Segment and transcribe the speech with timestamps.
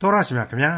[0.00, 0.74] တော်ရရှိမြခင်ဗျာ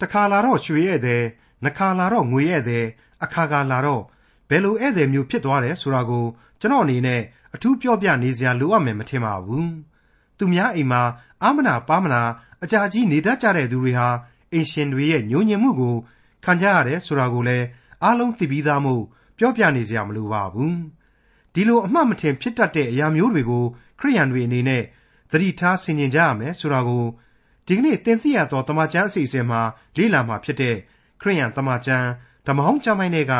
[0.00, 1.22] တခါလာတော့ရွှေဧည့်သည်
[1.62, 2.84] နှစ်ခါလာတော့ငွေဧည့်သည်
[3.24, 4.02] အခါခါလာတော့
[4.48, 6.24] ဘယ်လိုဧည့်သည်မျိုးဖြစ်သွားတယ်ဆိုတာကို
[6.60, 7.20] ကျွန်တော်အနေနဲ့
[7.54, 9.72] အထူးပြောပြနေစရာလိုအပ်မယ်မထင်ပါဘူး
[10.38, 11.02] သူများအိမ်မှာ
[11.42, 12.22] အာမနာပါမနာ
[12.62, 14.08] အကြာကြီးနေတတ်ကြတဲ့သူတွေဟာ
[14.52, 15.94] အင်ရှင်တွေရဲ့ညှို့ညင်မှုကို
[16.44, 17.66] ခံကြရတယ်ဆိုတာကိုလည်း
[18.02, 19.02] အားလုံးသိပြီးသားမို့
[19.38, 20.78] ပြောပြနေစရာမလိုပါဘူး
[21.54, 23.64] ဒီလိုအမှတ်မထင်ဖြစ်တတ်တဲ့အရာမျိုးတွေကို
[23.98, 24.82] ခရိယန်တွေအနေနဲ့
[25.30, 27.04] သတိထားဆင်ခြင်ကြရမယ်ဆိုတာကို
[27.72, 29.60] ဒီကနေ့သင်သိရသောတမန်ကျမ်းအစီအစဉ်မှာ
[29.96, 30.76] လေ့လာမှာဖြစ်တဲ့
[31.20, 32.08] ခရိယန်တမန်ကျမ်း
[32.46, 33.34] ဓမ္မဟောင်းကျမ်းပိုင်းတွေက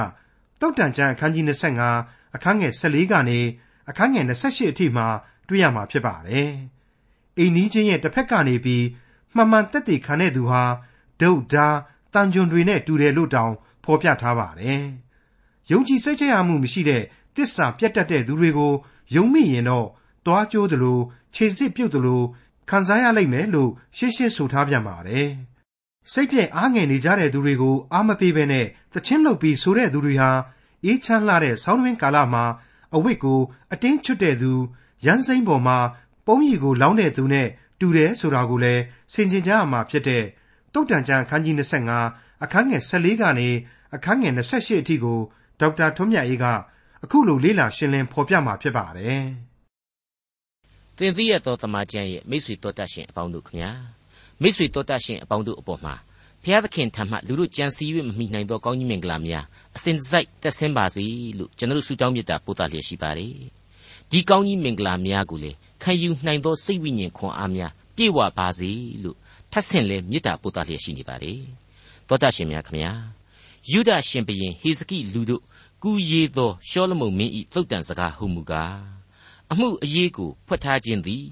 [0.60, 1.44] တုတ်တန်ကျမ်းအခန်းကြီး
[1.88, 3.40] 25အခန်းငယ်14ကနေ
[3.88, 5.06] အခန်းငယ်28အထိမှာ
[5.48, 6.50] တွေ့ရမှာဖြစ်ပါတယ်။
[7.38, 8.84] အိမ်နီးချင်းရဲ့တစ်ဖက်ကနေပြီး
[9.34, 10.62] မှန်မှန်တက်တည်ခံတဲ့သူဟာ
[11.20, 11.66] ဒုတ်ဓာ
[12.14, 13.52] တန်ကြွန်တွေနဲ့တူတယ်လို့တောင်
[13.84, 14.82] ဖော်ပြထားပါတယ်။
[15.70, 17.02] ယုံကြည်စိတ်ချရမှုမရှိတဲ့
[17.36, 18.72] တစ္ဆာပြတ်တတ်တဲ့သူတွေကို
[19.14, 19.86] ယုံမိရင်တော့
[20.26, 20.98] တွားကြိုးသလို
[21.34, 22.22] ခြေစစ်ပြုတ်သလို
[22.70, 25.28] ခံစားရလိမ့်မယ်လို့ရှင်းရှင်းဆိုထားပြန်ပါတယ်။
[26.12, 30.30] စိတ်ပြည့်အားငယ်နေကြတဲ့သူတွေကိုအားမပေးဘဲနဲ့တချင်းလုပ်ပြီးဆိုတဲ့သူတွေဟာ
[30.84, 32.44] အေးချမ်းလာတဲ့ဆောင်းတွင်းကာလမှာ
[32.94, 33.40] အဝတ်ကို
[33.72, 34.52] အတင်းချွတ်တဲ့သူ
[35.06, 35.78] ရန်စိမ့်ပေါ်မှာ
[36.26, 37.48] ပုံရီကိုလောင်းတဲ့သူနဲ့
[37.80, 40.24] တူတယ်ဆိုတာကိုလည်းဆင်ခြင်ကြရမှာဖြစ်တဲ့
[40.72, 41.54] တုတ်တန်ကျန်အခန်းကြီး
[42.00, 43.48] 25အခန်းငယ်14ကနေ
[43.94, 45.18] အခန်းငယ်28အထိကို
[45.60, 46.44] ဒေါက်တာထွန်းမြတ်အေးက
[47.04, 49.22] အခုလိုလေ့လာရှင်းလင်းဖော်ပြมาဖြစ်ပါတယ်။
[51.02, 53.70] သင်သိရသောတမန်ကျမ်းရဲ့မိတ်ဆွေတော်တတ်ရှင်အပေါင်းတို့ခမညာ
[54.42, 55.94] မိတ်ဆွေတော်တတ်ရှင်အပေါင်းတို့အပေါ်မှာ
[56.42, 59.44] ဘုရားသခင်ထံမှလူတို့ကြံစည်၍မမိနိုင်သောကောင်းကြီးမင်္ဂလာများ
[59.76, 61.04] အစဉ်တစိုက်တက်ဆင်းပါစေ
[61.38, 63.34] လို့ကျွန်တော်ဆုတောင်းမေတ္တာပို့သလျက်ရှိပါတယ်
[64.10, 65.50] ဒီကောင်းကြီးမင်္ဂလာများကိုလေ
[65.82, 68.70] ခံယူနိုင်သောစိတ်ဝိညာဉ်ခွန်အားများပြည့်ဝပါစေ
[69.02, 69.16] လို့
[69.52, 71.40] ထပ်ဆင့်လဲမေတ္တာပို့သလျက်ရှိနေပါတယ်
[72.08, 72.92] တော်တတ်ရှင်များခမညာ
[73.70, 75.42] ယုဒရှင်ဘုရင်ဟေစကိလူတို့
[75.82, 79.01] ကူရေးသောရှောလမုန်မင်းဤသုတ်တန်စကားဟုမူကား
[79.52, 81.24] အမှုအရေးကိုဖွက်ထားခြင်းသည်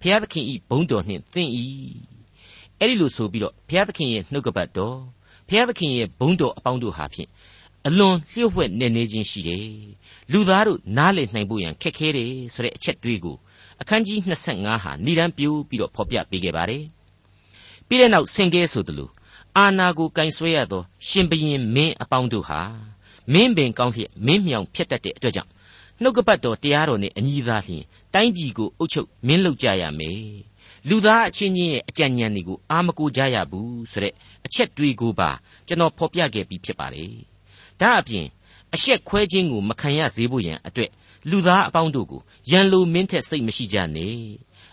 [0.00, 1.48] ဘုရားသခင်ဤဘုန်းတော်နှင့်သင်၏
[2.80, 4.96] အဲ့ဒီလိုဆိုပြီးတော့ဘုရားသခင်ရဲ့နှုတ်ကပတ်တော်
[5.48, 7.28] ဘုရားသခင်ရဲ့ဘုန်းတော်အပေါင်းတို့ဟာဖြင့်
[7.86, 9.66] အလွန်လျှို့ဝှက်နေနေခြင်းရှိတယ်
[10.32, 13.36] လူသားတို့နားလည်နိုင်ဖို့ရန်ခက်ခဲတယ်ဆိုတဲ့အချက်တွေးကို
[13.80, 16.84] အခန်းကြီး25ဟာဏိဒံပြိုးပြီးတော့ဖော်ပြပေးခဲ့ပါတယ်
[17.88, 19.10] ပြီးတဲ့နောက်ဆင်ကဲဆိုသလို
[19.56, 22.60] အာနာကိုကင်ဆွဲရသော ရှင်ဘရင်မင်းအပေါင်းတို့ဟာ
[23.32, 25.50] မင်းပင်ကောင်းလျက်မင်းမြောင်ဖြစ်တတ်တဲ့အတွက်ကြောင့်
[26.02, 27.84] နှုတ်ကပတ်တော်တရားတော်နဲ့အညီသာလျှင်
[28.14, 30.20] တိုင်းပြည်ကိုအုပ်ချုပ်မင်းလုပ်ကြရမယ်
[30.88, 34.14] လူသားအချင်းချင်းရဲ့အကြံဉာဏ်တွေကိုအာမကိုကြရဘူးဆိုတဲ့
[34.46, 35.30] အချက်တွေးကိုပါ
[35.66, 37.12] ကျွန်တော်ဖော်ပြခဲ့ပြီးဖြစ်ပါတယ်
[37.80, 38.26] ဒါအပြင်
[38.74, 40.90] အရှက်ခွဲခြင်းကိုမခံရစေဖို့ရန်အတွက်
[41.30, 42.20] လူသားအပေါင်းတို့ကို
[42.50, 44.16] ရန်လိုမင်းထက်စိတ်မရှိကြနဲ့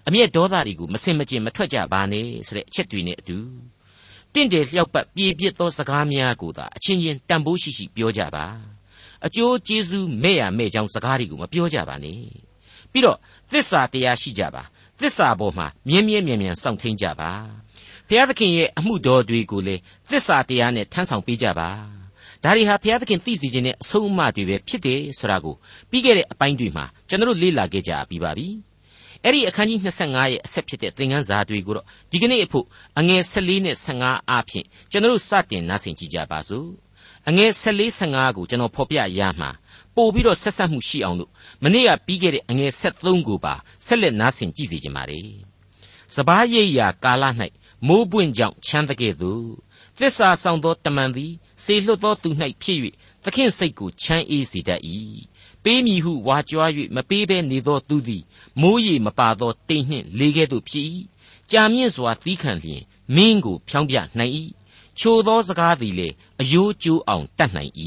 [0.08, 3.38] အမျက်ဒေါသတွေကိုမစင်မကျင်မထွက်ကြပါနဲ့ဆိုတဲ့အချက်တွေနဲ့အတူ
[4.34, 8.73] တင့်တယ်လျှောက်ပတ်ပြေပြစ်သောစကားများကိုသာအချင်းချင်းတန်ဖိုးရှိရှိပြောကြပါ
[9.26, 12.20] အကျိုးကျေးဇူးမဲ့ရမဲ့ကြောင်းစကားတွေကိုမပြောကြပါနဲ့
[12.92, 13.18] ပြီးတော့
[13.52, 14.64] သစ္စာတရားရှိကြပါ
[15.00, 17.32] သစ္စာပေါ်မှာမြင်းမြဲမြဲမြံစောင့်ထိန်ကြပါ
[18.08, 19.76] ဘုရားသခင်ရဲ့အမှုတော်တွေကိုလေ
[20.10, 21.70] သစ္စာတရားနဲ့ထမ်းဆောင်ပေးကြပါ
[22.44, 25.56] ဒါတွေဟာဘုရားသခင်သိစေခြင်းနဲ့အဆုံးအမတွေပဲဖြစ်တယ်ဆိုတာကို
[25.90, 28.48] ပြီးခဲ့တဲ့အပိုင်းတွေမှာကျွန်တော်လေ့လာခဲ့ကြပြီးပါပြီ
[29.24, 32.66] အဲ့ဒီအခန်းကြီး25ရဲ့အဆက်ဖြစ်တဲ့သင်ခန်းစာတွေကိုတော့ဒီကနေ့အဖို့
[33.00, 36.83] အငယ်14နဲ့15အားဖြင့်ကျွန်တော်စတင်နားဆင်ကြကြပါစို့
[37.30, 39.50] အငယ်14 15ကိုကျွန်တော်ဖော်ပြရမှာ
[39.96, 41.32] ပို့ပြီးတော့ဆက်ဆက်မှုရှိအောင်လို့
[41.64, 43.54] မနေ့ကပြီးခဲ့တဲ့အငယ်73ကိုပါ
[43.86, 45.22] ဆက်လက်နားဆင်ကြည့်စီကြပါလေ
[46.16, 47.24] စပားရိပ်ရာကာလ၌
[47.88, 49.48] မိုးပွင့်ကြောင့်ချမ်းတကဲ့သို့
[50.00, 52.30] သစ္စာဆောင်သောတမန်သည်စေလွတ်သောသူ၌
[52.62, 52.80] ဖြစ်၍
[53.24, 54.82] သခင်စိတ်ကိုချမ်းအေးစေတတ်၏
[55.64, 58.24] ပေးမည်ဟုဝါကြွား၍မပေးဘဲနေသောသူသည်
[58.62, 60.88] မိုးရေမပါသောတိမ်နှင့်လေကဲ့သို့ဖြစ်၏
[61.52, 62.84] ကြာမြင့်စွာသီးခံလျင်
[63.16, 64.34] မင်းကိုဖြောင်းပြနိုင်၏
[65.00, 66.08] ချိုသောစကားသည်လေ
[66.42, 67.72] အယိုးကျိုးအောင်တတ်နိုင်၏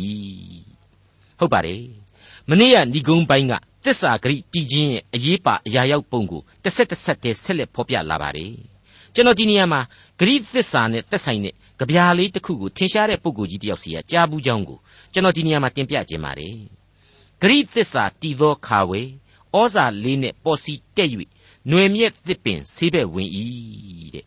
[1.39, 1.83] ဟုတ်ပါတယ်
[2.49, 3.53] မနေ့ကဏိဂုံးပိုင်းက
[3.85, 8.53] သစ္စာဂရိတည်ခြင်းရဲ့အရေးပါအရာရောက်ပုံကိုတစ်ဆက်တစ်ဆက်တည်းဆက်လက်ဖော်ပြလာပါတယ်
[9.15, 9.81] ကျွန်တော်ဒီနေရာမှာ
[10.21, 14.79] ဂရိသစ္စာနဲ့သက်ဆိုင်တဲ့ကြပြားလေးတစ်ခုကိုထင်ရှားတဲ့ပုံကိုကြီးတယောက်စီကကြားဘူးကြောင်းကို
[15.13, 16.57] ကျွန်တော်ဒီနေရာမှာတင်ပြခြင်းပါတယ်
[17.41, 19.03] ဂရိသစ္စာတည်သောခါဝေ
[19.55, 21.09] ဩဇာလေးနဲ့ပေါ်စီတက်၍
[21.69, 23.31] ຫນွေမြက်သစ်ပင်ဆေးဘက်ဝင်၏
[24.15, 24.27] တဲ့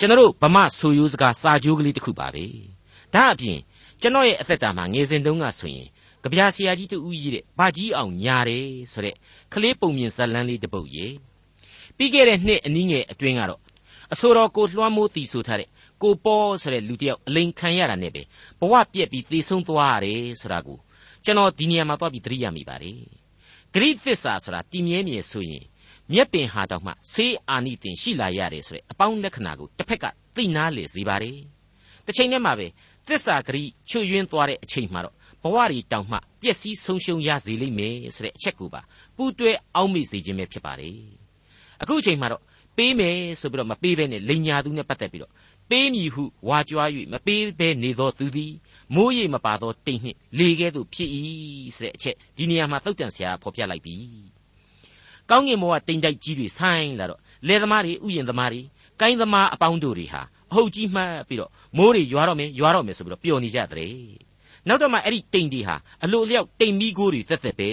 [0.00, 2.44] ကျွန်တော်တို့ဗမာဆိုရိုးစကားစာကြိုးကလေးတစ်ခုပါပဲ
[3.14, 3.58] ဒါအပြင်
[4.00, 5.88] ကျွန်တော်ရဲ့အသက်တာမှာငယ်စဉ်တုန်းကဆိုရင်
[6.22, 9.14] ကြပြာဆရာကြီးတူဦးကြီးတဲ့ဘာကြီးအောင်ညာတယ်ဆိုတဲ့
[9.52, 11.06] ကလေးပုံမြင်ဇက်လန်းလေးတစ်ပုဒ်ရေ
[11.96, 13.60] ပြီးခဲ့တဲ့နှစ်အနည်းငယ်အတွင်းကတော့
[14.12, 15.68] အဆိုတော်ကိုလွှမ်းမိုးတီဆိုထားတဲ့
[16.02, 18.22] ကိုပေါ်ဆိုတဲ့လူတစ်ယောက်အလိန်ခံရတာနဲ့ပဲ
[18.60, 20.78] ဘဝပြက်ပြီးသေဆုံးသွားရတယ်ဆိုတာကို
[21.24, 23.00] ကျွန်တော်ဒီနေရာမှာသွားပြီးသတိရမိပါတယ်
[23.72, 25.64] ဂရိသစ္စာဆိုတာတည်မြဲမြဲဆိုရင်
[26.12, 30.04] မြက်ပင်ဟာတောင်မှဆေးအာနိသင်ရှိလာရတယ်ဆိုတဲ့အပေါင်းလက္ခဏာကိုတစ်ဖက်က
[30.36, 31.38] သိနာလေစေပါတယ်
[32.06, 32.66] တစ်ချိန်တည်းမှာပဲ
[33.08, 38.80] သစ္စာဂရိချွတ်ယွင်းသွားတဲ့အချိန်မှာတော့ဘဝတွေတောင်မှပျက်စီးဆုံးရှုံးရစေလိမ့်မယ်ဆိုတဲ့အချက်ကိုပါ
[39.16, 40.96] ပူးတွဲအောက်မေ့စေခြင်းပဲဖြစ်ပါတယ်
[41.82, 42.42] အခုအချိန်မှာတော့
[42.76, 45.32] ပေးမယ်ဆိုပြီးတော့မပေးဘဲနဲ့လိန်ညာသူနဲ့ပတ်သက်ပြီးတော့
[45.70, 48.52] ပေးမည်ဟုဝါကြွား၍မပေးဘဲနေသောသူသည်
[48.94, 51.10] မိုးရိပ်မပါသောတိမ်နှင့်လေကဲ့သို့ဖြစ်၏
[51.76, 53.96] ဆိုတဲ့အချက်ဒီနေရာမှာသုတ်တန်ဆရာဖော်ပြလိုက်ပြီ။
[55.30, 58.60] ကောင်းကင်ဘဝတိမ်တိုက်ကြီးတွေဆိုင်းလာတော့လယ်သမားတွေဥယျာဉ်သမားတွေ
[59.00, 63.94] ကိုင်းသမားအပေါင်းတို့တွေဟာအဟုတ်ကြီးမှတ်ပြီးတော့မိုးတွေရွာတော့မယ်ရွာတော့မယ်ဆိုပြီးတော့ပျော်နေကြတဲ့။
[64.68, 67.70] နောက်တော့မှအဲ့ဒီတိမ်တွေဟာအလိုအလျောက်တိမ်မီးကိုတွေသက်သက်ပဲ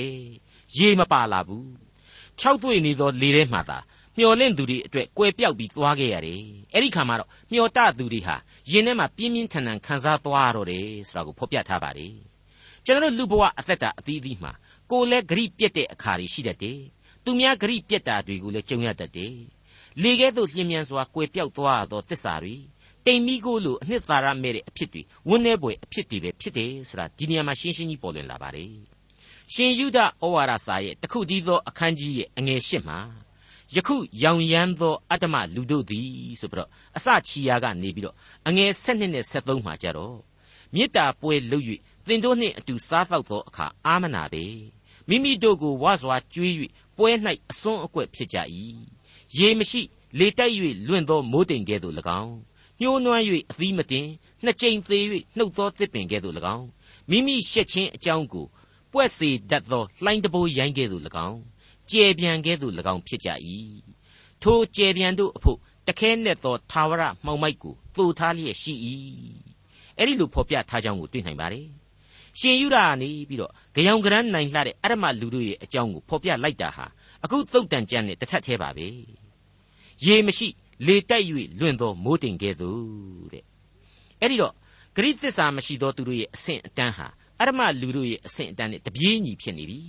[0.78, 1.66] ရေမပါလာဘူး။
[2.42, 3.78] ၆သွေ့နေသောလေထဲမှာသာ
[4.18, 6.42] မျော်လင့်သူတွေအတွက်ကွယ်ပြောက်ပြီးသွားခဲ့ရတယ်။
[6.74, 8.36] အဲ့ဒီခါမှာတော့မျော်တသူတွေဟာ
[8.72, 12.14] ရင်ထဲမှာပြင်းပြင်းထန်ထန်ခံစားသွားရတော့တယ်ဆိုတာကိုဖော်ပြထားပါတယ်။
[12.86, 14.52] ကျွန်တော်တို့လူဘဝအသက်တာအသီးသီးမှာ
[14.92, 16.80] ကိုယ်လည်းဂရိပြက်တဲ့အခါတွေရှိတတ်တယ်။
[17.26, 19.36] သူများဂရိပြက်တာတွေကိုလည်းကြုံရတတ်တယ်။
[20.02, 22.56] လေကဲ့သို့လျင်မြန်စွာကွယ်ပြောက်သွားသောတစ္ဆာတွေ
[23.06, 28.72] တိမ်မီကိုလိုအနှစ်သာရမဲ့တဲ့အဖြစ်တွေဝန်းနေပွေအဖြစ်တွေပဲဖြစ်တယ်ဆိုတာဒီနေရာမှာရှင်းရှင်းကြီးပေါ်လွင်လာပါတယ်။
[29.54, 33.00] ရှင်ယုဒဩဝါဒစာရဲ့တခုတည်းသောအခန်းကြီးရဲ့အငယ်ရှစ်မှာ
[33.76, 38.16] ယခုရောင်ရမ်းသောအတ္တမလူတို့သည်ဆိုပြီးတော့အစချီယာကနေပြီးတော့
[38.48, 40.18] အငယ်7နှစ်နဲ့73မှာကြတော့
[40.74, 41.66] မေတ္တာပွဲလုပ်၍
[42.08, 44.46] သင်တို့နှင့်အတူစားသောက်သောအခါအာမနာပေ
[45.10, 46.54] မိမိတို့ကိုဝါစွာကျွေး၍
[46.98, 47.10] ပွဲ၌
[47.52, 48.38] အစွန်းအကွက်ဖြစ်ကြ၏
[49.38, 49.82] ရေမရှိ
[50.20, 50.54] လေတိုက်၍
[50.88, 52.36] လွင့်သောမိုးတိမ်ကဲ့သို့၎င်း
[52.82, 54.08] ညှိုးနွမ်း၍အသီးမတင်
[54.44, 55.06] နှစ်ကြိမ်သေး၍
[55.38, 56.68] နှုတ်သောသစ်ပင်ကဲ့သို့၎င်း
[57.10, 58.46] မိမိရှက်ခြင်းအကြောင်းကို
[58.94, 61.40] ပွက်စေတတ်သောလှိုင်းတဘိုးရိုင်းကဲ့သို့၎င်း
[61.92, 63.30] ကျဲပြန်ကဲ့သို့၎င်းဖြစ်ကြ၏
[64.42, 65.58] ထိုကျဲပြန်တို့အဖို့
[65.88, 68.74] တခဲနဲ့သောသာဝရမှောင်မိုက်ကိုသိုထားလျက်ရှိ၏
[69.98, 71.68] အဲ့ဒီလိုဖော်ပြထားကြောင်းကိုတွေ့နိုင်ပါတယ်
[72.40, 76.86] ရှင်ယူရာကနေပြီးတော့ကြောင်ကရမ်းနိုင်လှတဲ့အရမလူတို့ရဲ့အကြောင်းကိုဖော်ပြလိုက်တာဟာ
[77.24, 78.88] အခုသုတ်တန်ကြမ်းနဲ့တစ်ထပ်သေးပါပဲ
[80.06, 80.48] ရေမရှိ
[80.86, 81.26] လေတိုက်၍
[81.60, 83.44] လွင့်သောမိုးတိမ်ကဲ့သို့တဲ့
[84.22, 84.54] အဲ့ဒီတော့
[84.96, 87.08] ဂရိသစ္စာမရှိသောသူတို့ရဲ့အဆင့်အတန်းဟာ
[87.40, 89.80] အရမလူတို့ရဲ့အဆင့်အတန်းနဲ့တပြေးညီဖြစ်နေပြီ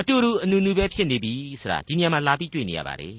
[0.00, 3.18] အတူတူအနူနူပဲဖြစ်နေပြီဆိုတာဒီနေရာမှာလာပြီးတွေ့နေရပါတယ်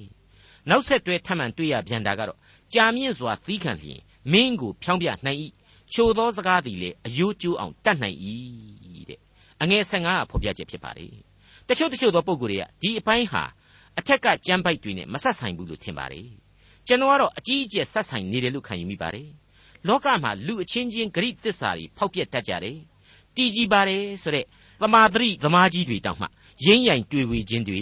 [0.69, 2.37] နောက်ဆက်တွဲထပ်မံတွေ့ရပြန်တာကတော့
[2.73, 3.99] ကြာမြင့်စွာသီးခံလျင်
[4.31, 5.39] မင်းကိုဖြောင်းပြနိုင်၏
[5.93, 8.17] ချိုသောစကားသည်လေအယိုးကျိုးအောင်တတ်နိုင်၏
[9.09, 9.19] တဲ့
[9.61, 11.13] အငယ်15ကဖော်ပြချက်ဖြစ်ပါတယ်
[11.67, 13.43] တချို့တချို့သောပုံကိုယ်တွေကဒီအပိုင်းဟာ
[13.99, 16.27] အထက်ကကြမ်းပိုက်တွေနဲ့မဆက်ဆိုင်ဘူးလို့ထင်ပါတယ်
[16.87, 19.29] ကျွန်တော်ကတော့အကြီးအကျယ်ဆက်ဆိုင်နေတယ်လို့ခံယူမိပါတယ်
[19.87, 22.77] လောကမှာလူအချင်းချင်းဂရိသစ္စာတွေဖောက်ပြက်တတ်ကြတယ်
[23.35, 24.45] တီးကြည်ပါတယ်ဆိုတဲ့
[24.81, 26.27] သမာဓိသမားကြီးတွေတောင်မှ
[26.65, 27.81] ရင်းရိုင်တွေ့ဝေခြင်းတွေ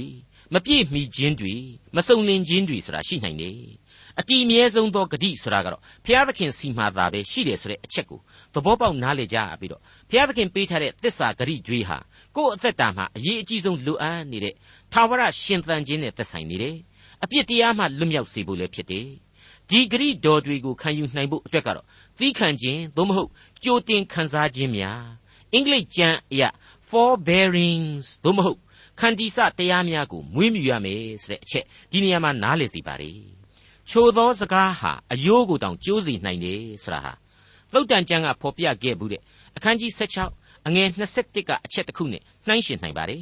[0.53, 1.53] မပြည့်မီခြင်းတွေ
[1.95, 3.59] မစုံလင်ခြင်းတွေဆိုတာရှိနိုင်တယ်
[4.19, 8.19] အတီအမြဲဆုံးသောဂတိဆိုတာကတော့ဘုရားသခင်စီမှာသာပဲရှိတယ်ဆိုတဲ့အချက်ကို
[8.53, 11.97] သဘောပေါက်နားလည်ကြပြီးတော့ဘုရားသခင်ပေးထားတဲ့သစ္စာဂတိတွေဟာ
[12.35, 14.53] ကိုယ့်အသက်တာမှာအရေးအကြီးဆုံးလိုအပ်နေတဲ့
[14.93, 16.75] သာဝရရှင်သန်ခြင်းနဲ့သက်ဆိုင်နေတယ်
[17.23, 19.07] အပြစ်တရားမှလွတ်မြောက်စေဖို့လည်းဖြစ်တယ်
[19.69, 21.85] ဒီဂရိတော်တွေကိုခံယူနိုင်ဖို့အတွက်ကတော့
[22.19, 23.29] သီးခံခြင်းသို့မဟုတ်
[23.63, 25.03] ကြိုတင်ခံစားခြင်းများ
[25.53, 26.43] အင်္ဂလိပ်ကျမ်းအရ
[26.89, 28.59] forbearings သို့မဟုတ်
[28.99, 33.38] ခန္တီစတရားများကိုမွေးမြူရမယ်ဆိုတဲ့အချက်ဒီနေရာမှာနားလည်စီပါ रे
[33.89, 37.13] ချိုသောစကားဟာအယိုးကိုတောင်ကျိုးစီနိုင်တယ်ဆိုတာဟာ
[37.73, 39.21] သုတ်တန်ကျမ်းကဖော်ပြခဲ့ဘူးတဲ့
[39.57, 39.91] အခန်းကြီး
[40.29, 43.17] 16အငယ်21ကအချက်တစ်ခုနဲ့နှိုင်းယှဉ်နိုင်ပါ रे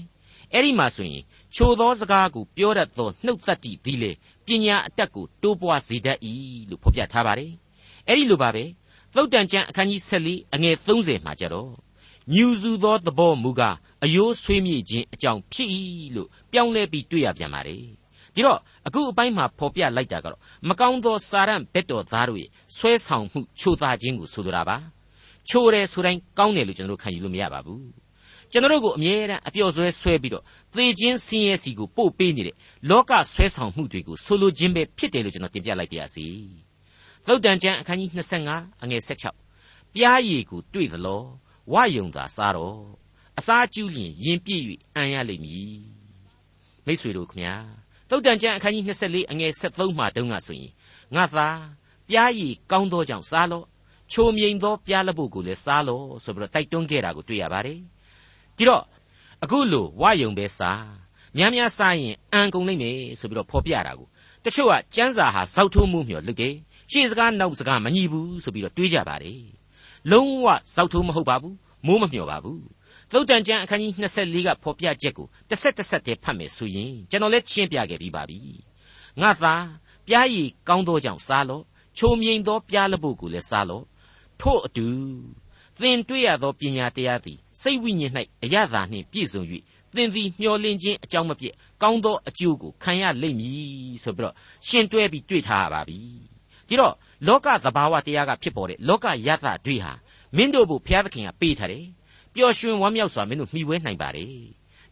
[0.53, 1.23] အဲ့ဒီမှာဆိုရင်
[1.55, 4.11] ချိုသောစကားကိုပြောတတ်သောနှုတ်သက်တည်သည်လေ
[4.45, 6.19] ပညာအတတ်ကိုတိုးပွားစေတတ်၏
[6.69, 7.47] လို့ဖော်ပြထားပါ रे
[8.07, 8.63] အဲ့ဒီလိုပါပဲ
[9.15, 11.71] သုတ်တန်ကျမ်းအခန်းကြီး14အငယ်30မှာကြတော့
[12.33, 15.69] ညူစုသောသဘောမူကားအယိုးဆွေးမြေ့ခြင်းအကြောင်းဖြစ်၏
[16.15, 18.06] လို့ပြောင်းလဲပြီးတွေ့ရပြန်ပါတယ်
[18.37, 20.39] ဒီတော့အခုအပိုင်းမှာဖော်ပြလိုက်တာကတော့
[20.69, 24.77] မကောင်းသောစာရန်ဘက်တော်သားတို့ရဲ့ဆွဲဆောင်မှုချိုးသားခြင်းကိုဆိုလိုတာပါ
[25.49, 27.85] ချိုးတယ်ဆိုတိုင်းကောင်းတယ်လို့ကျွန်တော်တို့ခံယူလို့မရပါဘူး
[28.51, 30.43] ကျွန်တော်တို့ကိုအမြဲတမ်းအပျော်ဆွဲဆွဲပြီးတော့
[30.75, 32.55] သေခြင်းဆင်းရဲစီကိုပို့ပေးနေတဲ့
[32.89, 36.25] လောကဆွဲဆောင်မှုတွေကိုဆိုလိုခြင်းပဲဖြစ်တယ်လို့ကျွန်တော်တင်ပြလိုက်ပါရစေ
[37.25, 38.09] သုတ်တန်ကျမ်းအခန်းကြီး
[38.47, 39.01] 25အငယ်
[39.47, 41.23] 16ပြားရည်ကိုတွေ့သလော
[41.73, 42.79] ဝယုံသာစားတော့
[43.39, 44.63] အစားကျူးလျင်ရင်ပြည့်၍
[44.95, 45.77] အံရလိမ့်မည်
[46.85, 47.53] မိษွေတို့ခမညာ
[48.09, 50.71] တုတ်တန်ကျမ်းအခန်းကြီး24အငယ်73မှာတုန်းကဆိုရင်
[51.15, 51.47] ငါသာ
[52.09, 53.65] ပြားရည်ကောင်းသောကြောင့်စားလော့
[54.11, 57.79] ချိုမြိန်သောပြားလက်ဖို့ကိုလည်းစားလော့ဆိုပြီးတော့တိုက်တွန်းခဲ့တာကိုတွေ့ရပါတယ်
[58.57, 58.83] ဒီတော့
[59.43, 60.85] အခုလိုဝယုံပဲစား
[61.37, 64.07] များများစားရင်အံကုန်လိမ့်မယ်ဆိုပြီးတော့ဖော်ပြတာကို
[64.43, 66.55] တချို့ကကျမ်းစာဟာဇောက်ထိုးမှုမျှော်လွတ်တယ်
[66.91, 69.41] ရှေ့စကားနောက်စကားမညီဘူးဆိုပြီးတော့တွေးကြပါတယ်
[70.11, 72.61] လုံးဝဇောက်ထိုးမဟုတ်ပါဘူးမိုးမမျှော်ပါဘူး
[73.11, 78.39] သုတ်တန်ကျမ်းအခန်းကြီး24ကဖော်ပြချက်ကိုတစ်ဆက်တစ်ဆက်တည်းဖတ်မယ်ဆိုရင်ကျွန်တော်လည်းရှင်းပြခဲ့ပြီးပါပြီ
[79.21, 79.55] ငါသာ
[80.07, 81.63] ပြားရည်ကောင်းသောကြောင့်စားလော့
[81.97, 83.83] ချိုမြိန်သောပြားလက်ဖို့ကိုလည်းစားလော့
[84.41, 84.87] ထို့အတူ
[85.79, 89.41] သင်တွေ့ရသောပညာတရားသည်စိတ်ဝိညာဉ်၌အရသာနှင့်ပြည့်စုံ၍
[89.95, 94.35] သင်သည်မျှော်လင့်ခြင်းအကြောင်းမပြည့်ကောင်းသောအကျိုးကိုခံရလိမ့်မည်ဆိုပြီးတော့
[94.67, 95.99] ရှင်းတွဲပြီးတွေ့ထားရပါပြီ
[96.67, 96.93] ဒီတော့
[97.27, 99.91] လောကသဘာဝတရားကဖြစ်ပေါ်တဲ့လောကယတတွေဟာ
[100.35, 101.85] မင်းတို့ဘုရားသခင်ကပေးထားတယ်
[102.37, 104.27] ပျော်ရွှင်ဝမ်းမြောက်စွာမင်းတို့မှီဝဲနိုင်ပါတယ်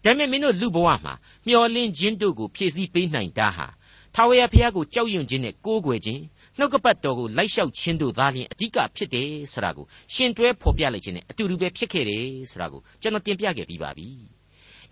[0.03, 1.13] ဒါပေမဲ့မင်းတို့လူဘဝမှာ
[1.47, 3.71] မျောလင်းခြင်းတို့ကိုဖြည့်ဆည်းပေးနိုင်တာဟာတ
[4.15, 6.21] ထာဝရဘုရားကိုကြောက်ရွံ့ခြင်းနဲ့ကိုးကွယ်ခြင်း
[6.57, 14.07] နှုတ်ကပတ်တော်ကိုလိုက်လျှောက်ခြင်းတို့သားလျင်အဓိကဖြစ်တယ်ဆိုတာကိုရှင်တွဲဖော်ပြလိုက်ခြင်းနဲ့အတူတူပဲဖြစ်ခဲ့တယ်ဆိုတာကိုကျွန်တော်တင်ပြခဲ့ပြီးပါပြီ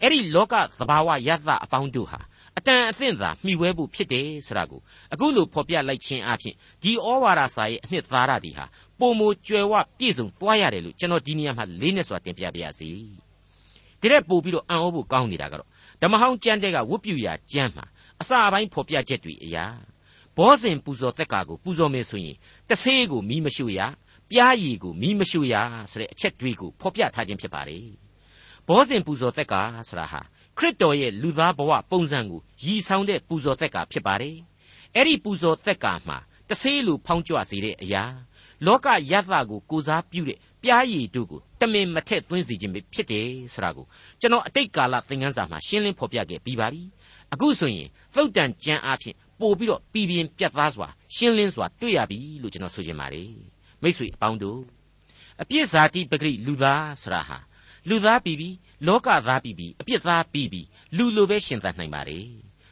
[0.01, 2.19] အဲ့ဒီလောကသဘာဝယသအပေါင်းတို့ဟာ
[2.57, 4.81] အတန်အသင့်သာမှီဝဲဖို့ဖြစ်တယ်ဆိုတာကို
[5.13, 8.65] အခုလိုဖော်ပြလိုက်ခြင်းအပြင်ဒီဩဝါဒစာရဲ့အနှစ်သာရတွေဟာ
[9.03, 12.89] ပုံမကျွယ်ဝပြည့်စုံသွားရတယ်လို့ကျွန်တော်ဒီနေရာမှာလေးနဲ့စွာတင်ပြပါရစေ
[14.01, 15.69] ဒီတဲ့ပို့ပြီးတော့အံ့ဩဖို့ကောင်းနေတာကတော့
[16.01, 17.85] ဓမ္မဟောင်းကျမ်းတဲ့ကဝတ်ပြူရာကျမ်းမှာ
[18.21, 19.65] အစာပိုင်းဖော်ပြချက်တွေအရာ
[20.37, 22.35] ဘောဇင်ပူဇော်သက်ကာကိုပူဇော်မယ်ဆိုရင်
[22.69, 23.79] တဆေးကိုမီးမရှို့ရ
[24.29, 25.55] ပြားရည်ကိုမီးမရှို့ရ
[25.91, 27.87] ဆိုတဲ့အချက်တွေကိုဖော်ပြထားခြင်းဖြစ်ပါတယ်
[28.67, 30.21] ဘောဇင်ပူဇော်သက်ကာဆိုတာဟာ
[30.57, 34.37] ခရစ်တော်ရဲ့လူသားဘဝပုံစံကိုရည်ဆောင်တဲ့ပူဇော်သက်ကာဖြစ်ပါတယ်
[34.95, 36.17] အဲ့ဒီပူဇော်သက်ကာမှာ
[36.49, 38.03] တဆေးလိုဖောင်းကြွစေတဲ့အရာ
[38.65, 43.85] လောကယသကိုကိုစားပြုတဲ့ပြားရည်တို့ကိုတမင်မထက်သွင်းစေခြင်းပဲဖြစ်တယ်ဆိုတာကို
[44.21, 46.83] ကျွန်တော်အတိတ်ကာလသင်ခန်းစာမှာရှင်းလင်းဖော်ပြခဲ့ပြီးပါပြီ
[47.33, 53.31] အခုဆိုရင်သုတ်တန်ကျမ်းအားဖြင့်ပို့ပြီးတော့ပြည်ပြင်းပြတ်သားစွာရှင်းလင်းစွာတွေ့ရပြီလို့ကျွန်တော်ဆိုချင်ပါတယ်
[53.81, 54.59] မိတ်ဆွေအပေါင်းတို့
[55.41, 57.37] အပြစ်ဇာတိပဂရိလူသားဆိုတာဟာ
[57.89, 58.55] လူသားပြီးပြီး
[58.87, 60.67] လောကသားပြီးပြီးအပြစ်သားပြီးပြီး
[60.97, 62.25] လူလိုပဲရှင်သန်နိုင်ပါတယ်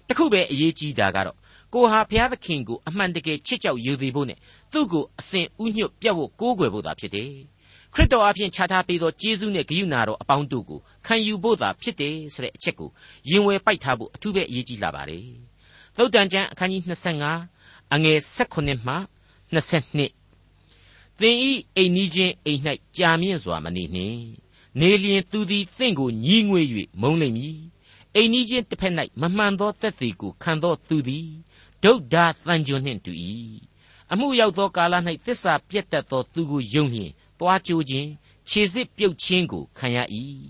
[0.07, 1.38] တခုပဲအရေးကြီးတာကတော့
[1.74, 4.40] ကိုဟာဘုရားသခင်ကိုအမှန်တကယ်ချစ်ကြောက်ယူသေးဖို့နဲ့
[4.72, 7.32] သူ့ကိုအစဉ်ဥညွတ်ပြတ်ဖို့ကိုးကွယ်ဖို့သာဖြစ်တယ်
[7.94, 12.90] ခရစ်တော်အဖင်ခြားထားပေးသောကျေးဇူးနဲ့ဂရုဏာတော်အပေါင်းတို့ကိုခံယူဖို့သာဖြစ်တယ်ဆိုတဲ့အချက်ကို
[13.30, 15.25] ရင်ဝယ်ပိုက်ထားဖို့အထူးပဲအရေးကြီးလာပါတယ်
[15.98, 16.82] သုတ်တန်ကျမ်းအခန်းကြီး
[17.38, 18.96] 25အငယ်16မှ
[19.54, 22.62] 22သင်ဤအိမ်နီးချင်းအိမ်၌
[22.98, 24.22] ကြာမြင့်စွာမနေနှင့်
[24.80, 26.62] နေလျင်သူသည်သင်ကိုညီးငွေ၍
[27.01, 27.58] မုန်းလိမ့်မည်
[28.16, 31.28] အိမ်နီးချင်းတစ်ဖက်၌မမှန်သောသက်သေကိုခံသောသူသည်
[31.83, 33.12] ဒုဒ္ဒါသံကျွန်နှင့်တူ၏
[34.12, 38.09] အမှုရောက်သောကာလ၌သစ္စာပြတ်တတ်သောသူကိုယုံလျင်တွားကြိုးခြင်း
[38.49, 39.99] ခြေစစ်ပြုတ်ခြင်းကိုခံရ၏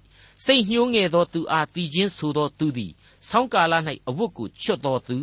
[0.45, 2.93] စိတ်ညှိုးငယ်သောသူအားတည်ခြင်းဆိုသောသူသည်
[3.29, 3.75] ဆောင်းကာလ၌
[4.09, 5.19] အဝတ်ကိုချွတ်သောသူ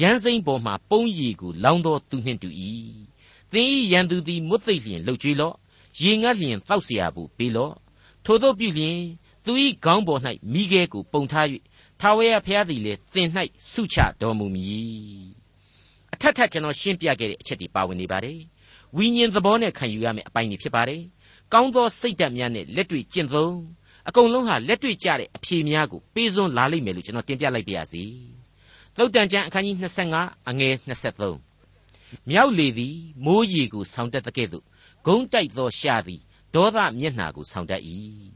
[0.00, 2.48] ရန်စိမ့်ပေါ်မှပုံးရည်ကိုလောင်းသောသူနှင့်တူ၏
[3.52, 5.54] သင်၏ရန်သူသည်မွတ်သိပ်လျင်လှုပ်ကြွေးလော့
[6.00, 7.74] ရေငတ်လျင်တောက်เสียဘူးပေးလော့
[8.24, 8.98] ထို့သောပြုလျင်
[9.44, 9.52] သူ၏
[9.84, 10.20] ခေါင်းပေါ်၌
[10.52, 11.46] မိခဲကိုပုံထား၍
[12.07, 13.29] ထာဝရဘုရားသည်လည်းသင်၌
[13.71, 15.25] ဆုချတော်မူမည်
[16.13, 18.39] အထက်ထက်ကျွန်တော်ရှင်းပြခဲ့တဲ့အချက်တွေပါဝင်နေပါတယ်
[18.97, 21.01] ဝိညာဉ်သဘောနဲ့ခံယူရမယ့်အပိုင်းတွေဖြစ်ပါတယ်
[21.53, 23.55] ကောင်းသောစိတ်ဓာတ်များနဲ့လက်တွေ့ကျင့်သုံး
[24.07, 28.03] အကုန်လုံးဟာလက်တွေ့ကျတဲ့အဖြေများကိုပေးစွန်းလာလိမ့်မယ်လို့ကျွန်တော်တင်ပြလိုက်ပါရစေ
[28.97, 29.75] သုတ်တန်ကျမ်းအခန်းကြီး
[30.13, 30.73] 25အငယ်
[31.49, 32.95] 23မြောက်လေသည်
[33.25, 34.65] မိုးရီကိုဆောင်းတက်တဲ့ကဲ့သို့
[35.05, 36.21] ဂုံးတိုက်သောရှာသည်
[36.55, 37.83] ဒေါသမျက်နှာကိုဆောင်းတတ်၏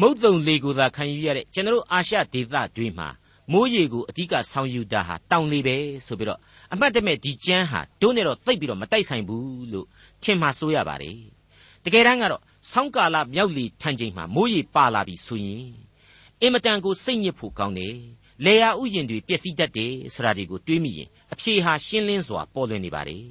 [0.00, 3.08] မုတ်တုံလေကိုသာခံယူရတဲ့ကျွန်တော်အာရှဒေသတွေမှာ
[3.52, 5.76] မိုးရေကိုအဓိကဆောင်ယူတာဟာတောင်လေပဲ
[6.06, 6.40] ဆိုပြီးတော့
[6.72, 9.86] အမှတ်တမဲ့ဒီကျမ်းဟာတို့နဲ့တော့သိပ်ပြီးတော့မတိုက်ဆိုင်ဘူးလို့
[10.22, 11.18] ထင်မှဆိုရပါတယ်
[11.84, 15.68] တကယ်တမ်းကတော့ဆောင်းကာလမြောက်လေထန်ချိန်မှာမိုးရေပါလာပြီဆိုရင်
[16.40, 17.96] အင်မတန်ကိုစိတ်ညစ်ဖို့ကောင်းတယ်
[18.44, 23.26] လေယာဥယျင်တွေပျက်စီးတတ်တယ်ဆိုတာတွေကိုတွေးမိရင်အဖြေဟာရှင်းလင်းစွာပေါ်လွင်နေပါတယ်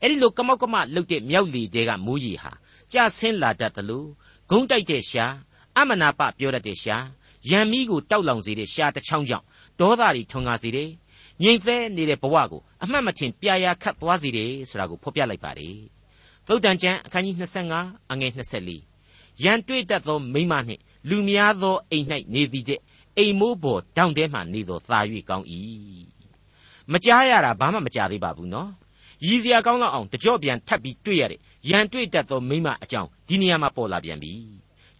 [0.00, 2.52] အဲ့ဒီလိုကမောက်ကမလှုပ်တဲ့မြောက်လေတဲကမိုးရေဟာ
[2.92, 4.08] ကြဆင်းလာတတ်တယ်လို့
[4.50, 5.26] ဂုံးတိုက်တဲ့ရှာ
[5.78, 6.96] အမနာပပြောတတ်တဲ့ရှာ
[7.50, 9.46] ရံမီးကိုတောက်လောင်စေတဲ့ရှာတစ်ချောင်းကြောင့်
[9.80, 10.90] ဒေါသတွေထွန်းကားစေတယ်
[11.42, 15.76] ငြိမ်သက်နေတဲ့ဘဝကိုအမှတ်မထင်ပြာရာခတ်သွားစေတယ်ဆိုတာကိုဖော်ပြလိုက်ပါတယ်
[16.46, 17.36] သုတ်တန်ကျမ်းအခန်းကြီး
[17.72, 18.32] 25အငယ်
[18.86, 22.80] 24ရန်တွေ့တတ်သောမိမနှင့်လူများသောအိမ်၌နေသည်တဲ့
[23.18, 24.98] အိမ်မိုးပေါ်တောင်ထဲမှနေသောသာ၍
[25.28, 25.46] ကောင်း၏
[26.92, 28.70] မကြားရတာဘာမှမကြားသေးပါဘူးနော်
[29.26, 34.32] ရည်စရာကောင်းတော့အောင်တကြော့ပြန်ထပ်ပြီးတွေ့ရတဲ့ရန်တွေ့တတ်သောမိမအကြောင်းဒီနေရာမှာပေါ်လာပြန်ပြီ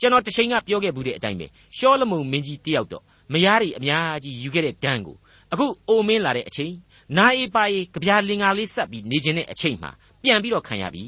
[0.02, 5.16] ကျွန်တော်တချိန်ကပြောခဲ့ဘူးတဲ့အတိုင်းပဲရှောလမုန်မင်းကြီးတယောက်တော့မယားတွေအများကြီးယူခဲ့တဲ့ဒဏ်ကို
[5.52, 6.72] အခုအိုမင်းလာတဲ့အချိန်
[7.16, 9.90] နာအေပါအေကြပြာလင်္ကာလေးဆက်ပြီးနေခြင်းတဲ့အချိန်မှာ
[10.22, 11.04] ပြန်ပြီးတော့ခံရပြီ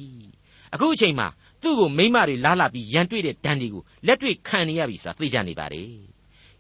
[0.75, 1.27] အခုအချိန်မှာ
[1.63, 5.91] သူ့ကိုမိမတွေလားလာပြီးရန်တွေ့တဲ့ဒဏ်တွေကိုလက်တွေ့ခံနေရပြီဆိုတာသိကြနေပါတယ်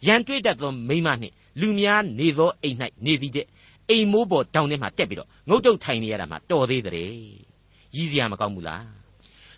[0.06, 2.76] ရန်တွေ့တတ်သောမိမနှင့်လူများနေသောအိမ်၌
[3.06, 3.46] နေသည်တဲ့
[3.90, 6.94] အိမ်မိုးပေါ်တောင်ထဲမှာတက်ပြီးတော့ငုတ်တုတ်ထိုင်နေရတာမှတော်သေးတယ်
[7.96, 9.03] ရည်စရာမကောင်းဘူးလား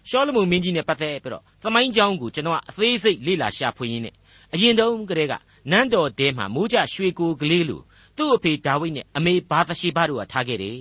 [0.09, 4.15] ရှောလမုန်မင်းကြီးနဲ့ပတ်သက်ပြီးတော့သမိုင်းကြောင်းကိုကျွန်တော်အသေးစိတ်လေ့လာရှာဖွေရင်းနဲ့
[4.55, 5.35] အရင်တုန်းကတည်းက
[5.71, 7.81] နန်းတော်တဲမှာမိုးကြရွှေကိုကလေးလို
[8.17, 10.79] သူ့အဖေဒါဝိဒ်နဲ့အမေဘာသရှိဘတို့ကထားခဲ့တယ်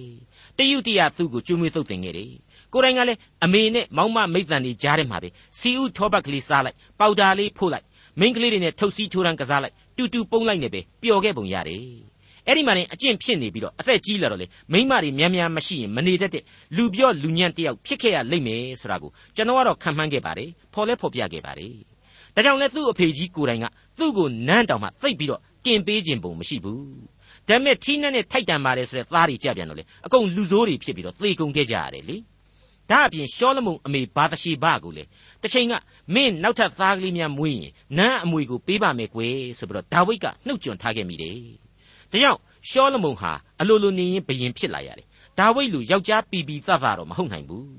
[0.58, 2.32] တယုတ်တရသူ့ကိုကျွေးမွေးသုတ်သင်ခဲ့တယ်
[2.74, 5.30] ကိုယ်တိုင်ကလည်းအမေနဲ့မောင်မမိတ်တန်တွေကြားထဲမှာပဲ
[5.60, 7.86] စီဥထောပတ်ကလေးစားလိုက်ပေါက်တာလေးဖိုးလိုက်
[8.20, 11.84] မိန်းကလေးတွေနဲ့ထုတ်စီးထိုးရန်ကစားလိုက်တူတူပုံလိုက်နေပဲပျော်ခဲ့ပုံရတယ်
[12.48, 16.44] အဲ့ဒီမှာနေအကျင့်ဖြစ်နေပြီးတော့အသက်ကြီးလာတော့လေမိန်းမတွေများများမရှိရင်မနေတတ်တဲ့
[16.76, 21.74] လူပြော့လူညံ့တယောက်ဖြစ်ခဲ့ရလိမ့်မယ်ဆိုတာကိုကျွန်တော်ကတော့ခံမှန်းခဲ့ပါတယ်ဖော်လဲဖော်ပြခဲ့ပါတယ်
[22.36, 23.66] ဒါကြောင့်လဲသူ့အဖေကြီးကိုယ်တိုင်က
[24.00, 26.82] သူ့ကိုနန်းတောင်မှသိပ်ပြီးတော့တင်ပေးခြင်းပုံမရှိဘူး
[27.48, 32.18] ဒါပေမဲ့ထီးနဲ့နဲ့ထိုက်တန်ပါတယ်ဆိုတဲ့သားတွေကြပြန်တော့လေအကုန်လူဆိုးတွေဖြစ်ပြီးတော့သေကုန်ခဲ့ကြရတယ်လေ
[32.92, 35.04] ဒါအပြင်ရှောလမုန်အမေဘာသရှိဘကိုလေ
[35.42, 35.74] တစ်ချိန်က
[36.14, 41.65] မင်းနောက်ထပ်သားကလေးများမွေးရင်နန်းအမွေကိုပေးပါမယ်ကွယ်ဆိုပြီးတော့ဒါဝိဒ်ကနှုတ်ကြွထားခဲ့မိတယ်
[42.16, 45.08] ဒါကြောင့်ရှောလမုန်ဟာအလိုလိုနေရင်ဘယင်ဖြစ်လာရတယ်
[45.38, 47.70] ဒါဝိဒ်လူယောက်ျားပီပီသသတော့မဟုတ်နိုင်ဘူး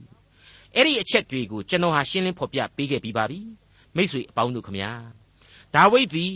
[0.75, 3.41] အဲ့ဒီအချက်တွေကိုကျွန်တော်ဟာရှင်းလင်းဖော်ပြပေးခဲ့ပြီးပါပြီ
[3.97, 4.93] မိษွေအပေါင်းတို့ခမညာ
[5.75, 6.35] ဒါဝိဒ်သည်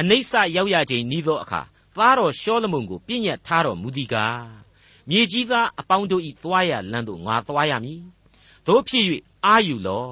[0.00, 1.60] အနိစ္စရောက်ရခြင်းဤသောအခါ
[1.96, 4.46] သားတော်ရှောလမုန်ကိုပြည့်ညတ်ထားတော်မူသည်ကား
[5.10, 8.02] မြေကြီးသားအပေါင်းတို့ဤသွားရလမ်းသို့ငါသွားရမည်
[8.66, 9.04] တို့ဖြစ်၍
[9.44, 10.06] အာယူလော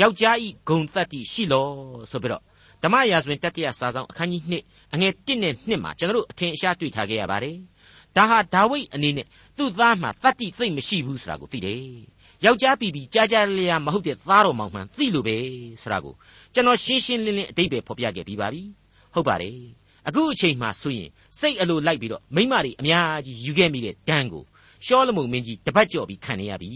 [0.00, 1.68] ယောက်ျားဤဂုံတတ္တိရှိလော
[2.10, 2.42] ဆိုပြီးတော့
[2.82, 7.56] ဓမ္မရာဇဝင်တတိယစာဆောင်အခန်းကြီး2အငယ်1နဲ့2မှာကျွန်တော်တို့အထင်အရှားတွေ့ထားခဲ့ရပါတယ်
[8.16, 11.82] ဒါဟာဒါဝိဒ်အနေနဲ့သူ့သားမှာတတ္တိသိမ့်မရှိဘူးဆိုတာကိုသိတယ်
[12.44, 15.36] ယောက်ျားပီပီကြားကြားလျာမဟုတ်တဲ့သားတော်မောင်မှန်သိလို့ပဲ
[15.82, 16.14] ဆိုတာကို
[16.54, 18.62] ကျွန်တော်ရှင်းရှင်းလင်းလင်းအတိတ်ပဲဖော်ပြခဲ့ပြီးပါပြီ
[19.14, 19.56] ဟုတ်ပါတယ်
[20.08, 21.10] အခုအချိန်မှဆိုရင်
[21.40, 24.44] စိတ်အလိုလိုက်ပြီးတော့မိမတွေအများကြီးယူခဲ့မိတဲ့ဒဏ်ကို
[24.86, 26.70] ရှောလမုန်မင်းကြီးတပတ်ကြော်ပြီးခံနေရပြီ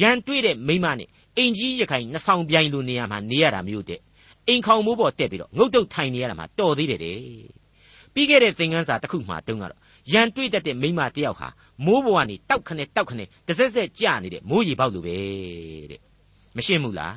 [0.00, 4.00] ရန်တွေ့တဲ့မိမနဲ့အင်ကြီးရခိုင်နှဆောင်ပြိုင်လိုနေရာမှာနေရတာမျိုးတဲ့
[4.48, 7.20] အိမ်ခေါင်မိုးပေါ်တက်ပြီးတော့ငုတ်တုတ်ထိုင်နေရတာမှတော်သေးတယ်တဲ့
[8.14, 9.80] ပြီးခဲ့တဲ့သင်ခန်းစာတစ်ခုမှတုန်းကတော့
[10.12, 11.48] ရန်တွေ့တတ်တဲ့မိမတယောက်ဟာ
[11.84, 15.18] မိုးပေါ်ကနေတောက်ခနဲ့တောက်ခနဲ့တဆက်ဆက်ကျနေတဲ့မိုးရေပေါက်လိုပဲ
[15.90, 16.00] တဲ့
[16.56, 17.16] မရှင်းဘူးလား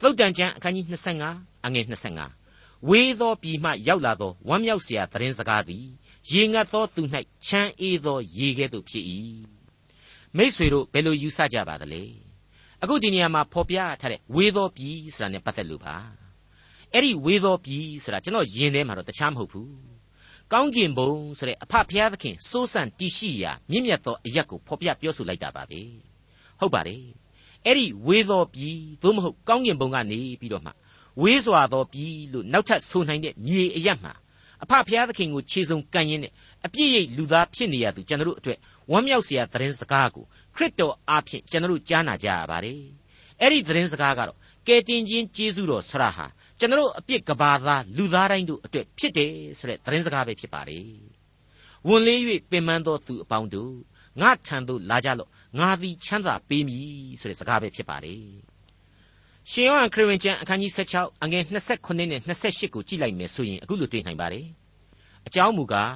[0.00, 1.84] သုတ်တန်ကျမ်းအခန်းကြီး25အငယ်
[2.30, 5.84] 25ဝေးသောပြည်မှရောက်လာသောဝမ်းမြောက်စရာသတင်းစကားသည်
[6.30, 7.02] ရေငတ်သောသူ၌
[7.46, 9.04] ချမ်းအေးသောရေကဲ့သို့ဖြစ်၏
[10.36, 12.02] မိษွေတို့ဘယ်လိုယူဆကြပါသလဲ
[12.82, 16.19] အခုဒီနေရာမှာဖော်ပြထားတဲ့ဝေးသောပြည်ဆိုတာ ਨੇ ပတ်သက်လို့ပါ
[16.94, 19.70] အဲ့ဒီဝေးသောပြည်ဆိုတာကျွန်တော်ယင်ထဲမှာတော့တခြားမဟုတ်ဘူး
[20.52, 25.80] ကောင်းကင်ဘုံဆိုတဲ့အဖဖျားသခင်စိုးစံတည်ရှိရာမြင့်မြတ်သောအရက်ကိုဖော်ပြပြောဆိုလိုက်တာပါပဲ
[26.60, 27.02] ဟုတ်ပါတယ်
[27.66, 30.70] အဲ့ဒီဝေးသောပြည်သို့မဟုတ်ကောင်းကင်ဘုံကနေပြီးတော့မှ
[31.20, 34.12] ဝေးစွာသောပြည်လို့နောက်ထပ်ဆိုနိုင်တဲ့မြေအရက်မှာ
[34.62, 36.32] အဖဖျားသခင်ကိုခြေစုံကန်ရင်းနဲ့
[36.66, 38.58] အပြည့်ရိပ်လူသားဖြစ်နေရသူကျွန်တော်တို့အတွက်
[38.90, 40.24] ဝမ်းမြောက်စရာသတင်းစကားကို
[40.56, 42.80] ခရစ်တော်အားဖြင့်ကျွန်တော်တို့ကြားနာကြရပါတယ်
[43.40, 46.26] အဲ့ဒီသတင်းစကားကတော့ကယ်တင်ခြင်းကျေးဇူးတော်ဆရာဟာ
[46.60, 50.86] ကျွန်တော်အပြစ်ကဘာသားလူသားတိုင်းတို့အတွက်ဖြစ်တယ်ဆိုတဲ့သတင်းစကားပဲဖြစ်ပါတယ်။
[51.88, 53.74] ဝန်လေး၍ပင်ပန်းသောသူအပေါင်းတို့
[54.20, 56.90] ငါထံသို့လာကြလော့ငါသည်ချမ်းသာပေးမည်
[57.20, 58.24] ဆိုတဲ့စကားပဲဖြစ်ပါတယ်။
[59.50, 64.46] ရှင်ယောဟန်ခရစ်ဝင်ကျမ်းအခန်းကြီး16အငယ်29နဲ့28ကိုကြည့်လိုက်မယ်ဆိုရင်အခုလိုတွေ့နိုင်ပါတယ်။
[65.26, 65.94] အကြောင်းမူကား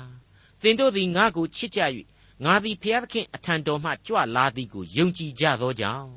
[0.63, 1.81] သင်တို့သည်ငါကိုချစ်ကြ၍
[2.45, 6.09] ငါသည်ဖျားသခင်အထံတော်မှကြွလာသည်ကိုယုံကြည်ကြသောကြောင့်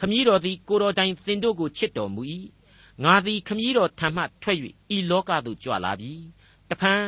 [0.00, 2.22] ခမည်းတော်သည်ကိုတော်တိုင်သင်တို့ကိုချစ်တော်မူ၏
[3.02, 4.58] ငါသည်ခမည်းတော်ထံမှထွက်၍
[4.96, 6.12] ဤလောကသို့ကြွလာပြီ
[6.70, 7.04] တဖန်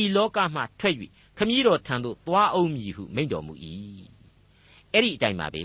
[0.00, 0.94] ဤလောကမှထွက်၍
[1.38, 3.54] ခမည်းတော်ထံသို့သွားအောင်မည်ဟုမိန့်တော်မူ၏
[4.92, 5.64] အဲ့ဒီအတိုင်းပါပဲ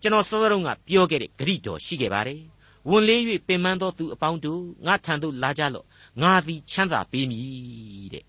[0.00, 2.42] ကျွန်တော်စောစောတုန်းကပြောခဲ့တဲ့ဂရိတော်ရှိခဲ့ပါတယ်
[2.90, 5.86] ဝန်လေး၍ပင်ပန်းသောသူအပေါင်းတို့ငါထံသို့လာကြလော့
[6.22, 8.24] ငါသည်ချမ်းသာပေးမည်တဲ့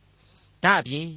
[0.63, 1.07] ဒါအပြင်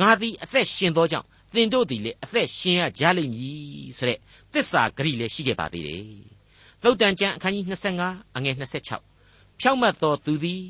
[0.00, 4.18] ငါသည်အသက်ရှင်သောကြောင့်သင်တို့သည်လည်းအသက်ရှင်ရကြလိမ့်မည်ဆိုတဲ့
[4.52, 6.39] သစ္စာဂရိလည်းရှိခဲ့ပါသေးတယ်
[6.82, 7.64] သုတ်တန်ကျမ်းအခန်းကြီး
[8.02, 8.54] 25အငယ်
[9.00, 10.62] 26ဖြောက်မတ်သောသူသည်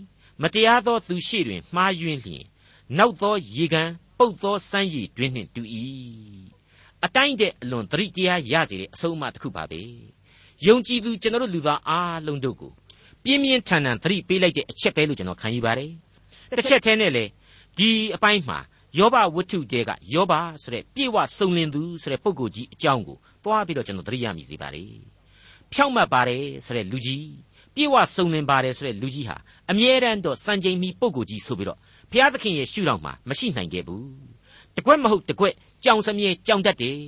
[0.43, 2.45] မတရားသောသူရှိတွင်မှားယွင်းလျင်
[2.99, 5.63] နောက်သောရေကန်ပုတ်သောစမ်းရည်တွင်နှင့်တူ၏
[7.05, 9.83] အတိုင်းတဲ့အလွန်သတိတရားရစေတဲ့အဆုံးအမတစ်ခုပါပဲ
[10.67, 12.73] ယုံကြည်သူကျွန်တော်တို့လူသားအားလုံးတို့ကို
[13.25, 15.91] ပြင်းပြင်းထန်ထန်သတိပေးလိုက်တဲ့အချက်ပဲလို့ကျွန်တော်ခံယူပါတယ်
[16.57, 17.25] တစ်ချက်တည်းနဲ့လေ
[17.79, 18.59] ဒီအပိုင်းမှာ
[18.99, 25.10] ယောဘဝတ္ထုတဲကယောဘဆိုတဲ့ပြေဝစုံလင်သူဆိုတဲ့ပုဂ္ဂိုလ်ကြီးအကြောင်းကိုတွားပြီးတော့ကျွန်တော်သတိရမိစေပါတယ်
[25.73, 27.27] ဖြောင့်မတ်ပါတယ်ဆိုတဲ့လူကြီး
[27.75, 29.37] ပြေဝစုံလင်ပါတယ်ဆိုတဲ့လူကြီးဟာ
[29.71, 31.79] အမြဲတမ်းတော့စံချိန်မီပုဂ္ဂိုလ်ကြီးဆိုပြီးတော့
[32.11, 34.07] ဘုရားသခင်ရဲ့ရှုထောင့်မှာမရှိနိုင်ခဲ့ဘူး
[34.77, 35.55] တကွက်မဟုတ်တကွက်
[35.85, 36.99] ကြောင်စမြဲကြောင်တတ်တယ်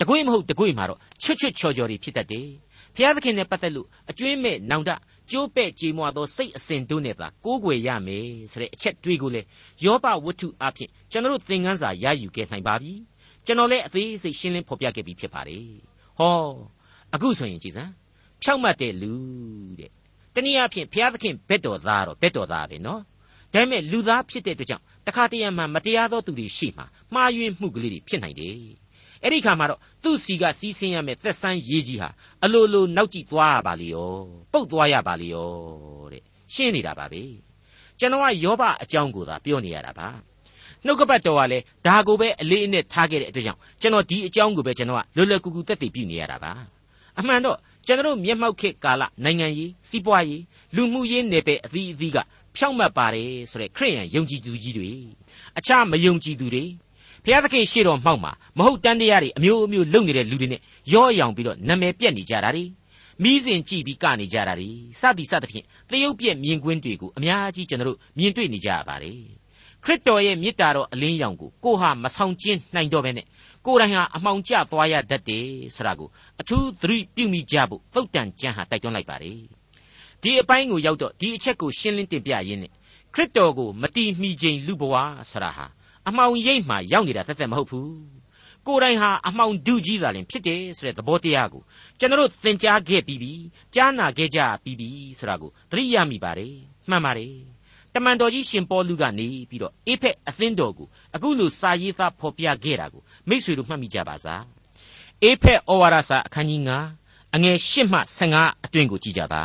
[0.00, 2.48] တကွေးမဟုတ်တကွေးမှာတော့ချွတ်ချွတ်ချော်ချော်တွေဖြစ်တတ်တယ်
[2.94, 4.90] ဘုရားသခင်နဲ့ပတ်သက်လို့အကျွင်းမဲ့နောင်တ
[5.30, 9.42] ကျိုးပဲ့ကြေမွာသောစိတ်အစဉ်တို့နဲ့သာကိုးကွယ်ရမယ်ဆိုတဲ့အချက်တွေးကိုလေ
[9.84, 12.92] ယောဘဝတ္ထုအဖြစ်ကျွန်တော်တို့သင်ခန်းစာရယူခဲ့နိုင်ပါပြီ
[13.46, 15.66] ကျွန်တော်လည်းအသေးစိတ်ရှင်းလင်းဖော်ပြခဲ့ပြီးဖြစ်ပါတယ်
[16.18, 16.36] ဟော
[17.14, 18.01] အခုဆိုရင်ကြည်စမ်း
[18.42, 19.12] ဖြောက်မှတ်တဲ့လူ
[19.78, 19.90] တဲ့
[20.34, 23.00] တနည်းအားဖြင့်ဘုရားသခင်ဘက်တော်သားတော့ဘက်တော်သားပဲနော်
[23.52, 28.56] ဒါပေမဲ့လူသားဖြစ်တဲ့အတွက်ကြောင့်တခါတရံမှမတရားသောသူတွေရှိမှမှားယွင်းမှုကလေးတွေဖြစ်နိုင်တယ်
[29.22, 32.08] အဲ့ဒီခါမှာတော့သူ့စီကစီးဆင်းရမယ်သက်ဆန်းရေးကြီးဟာ
[32.44, 34.12] အလိုလိုနောက်ကြည့်သွားရပါလေရော
[34.52, 35.50] ပုတ်သွားရပါလေရော
[36.12, 36.22] တဲ့
[36.54, 37.22] ရှင်းနေတာပါပဲ
[37.98, 40.08] ကျွန်တော်ကယောဘအကြောင်းကိုသာပြောနေရတာပါ
[40.84, 46.52] နှုတ်ကပတ်တော်ကလည်းဒါကိုပဲအလေးအနက်ထားခဲ့တဲ့အတွက်ကြောင့်ကျွန်တော်ဒီအကြောင်းကိုပဲကျွန်တော်ကလွယ်လွယ်ကူကူသက်သေပြုနေရတာပါ
[47.18, 50.42] အမှန်တော့ ကျွန်တော်မျက်မှောက်ခေတ်ကာလနိုင်ငံရေးစီးပွားရေး
[50.76, 52.18] လူမှုရေးနယ်ပယ်အသီးအသီးက
[52.56, 54.90] ဖြောင့်မတ်ပါတယ်ဆိုတဲ့ခရိယန်ယုံကြည်သူကြီးတွေ
[55.58, 56.64] အခြားမယုံကြည်သူတွေ
[57.24, 60.60] ဘုရားသခင်ရှေ့တော်မှောက်မှာမဟုတ်တန်တရားတွေအမျိုးအမျိုးလုပ်နေတဲ့လူတွေနဲ့
[60.92, 62.64] ရောအယောင်ပြီးတော့နာမည်ပြက်နေကြတာတွေ
[63.22, 64.68] မိစဉ်ကြည့်ပြီးကနေကြတာတွေ
[65.00, 69.18] စသည်စသဖြင့်တရုပ်ပြက်မြင်ကွင်းတွေကိုအများကြီးကျွန်တော်တို့မြင်တွေ့နေကြရပါတယ်
[69.84, 73.26] ခရစ်တော်ရဲ့မေတ္တာတော်အလင်းရောင်ကိုကိုဟာမဆောင်ကျင်းနိုင်တော့ဘဲနဲ့
[73.66, 76.08] ကိုယ်တိုင်ဟာအမှောင်ကျသွားရတတ်တယ်ဆိုတာကို
[76.40, 79.40] အထူးသတိပြုမိကြဖို့သုတ်တန်ကျမ်းဟာတိုက်တွန်းလိုက်ပါတယ်
[80.22, 82.72] ဒီအပိုင်းကိုရောက်တော့ဒီအချက်ကိုရှင်းလင်းတင်ပြရင်းနဲ့
[83.14, 84.94] ခရစ်တော်ကိုမတီးမိခြင်းလူဘဝ
[85.30, 85.66] ဆရာဟာ
[86.08, 87.92] အမှောင်ရိပ်မှရောက်နေတာသက်သက်မဟုတ်ဘူး
[88.66, 91.62] ကိုယ်တိုင်ဟာအမှောင်ဒုကြီးသာလင်ဖြစ်တယ်ဆိုတဲ့သဘောတရားကို
[91.98, 93.32] ကျွန်တော်သင်ကြားခဲ့ပြီးပြီ
[93.74, 96.54] ကြားနာခဲ့ကြပြီးပြီဆိုတာကိုသတိရမိပါတယ်
[96.88, 97.51] မှန်ပါတယ်
[97.94, 104.42] တမန်တော်ကြီးရှင်ပေါလုကနေပြီးတော့အေဖက်အသင်းတော်ကိုအခုလိုစာရေးသားဖော်ပြခဲ့တာကိုမိษွေတို့မှတ်မိကြပါစား
[105.22, 106.60] အေဖက်ဩဝါဒစာအခန်းကြီး
[106.98, 109.42] 9အငယ်8မှ15အတွင်ကိုကြည့်ကြပါ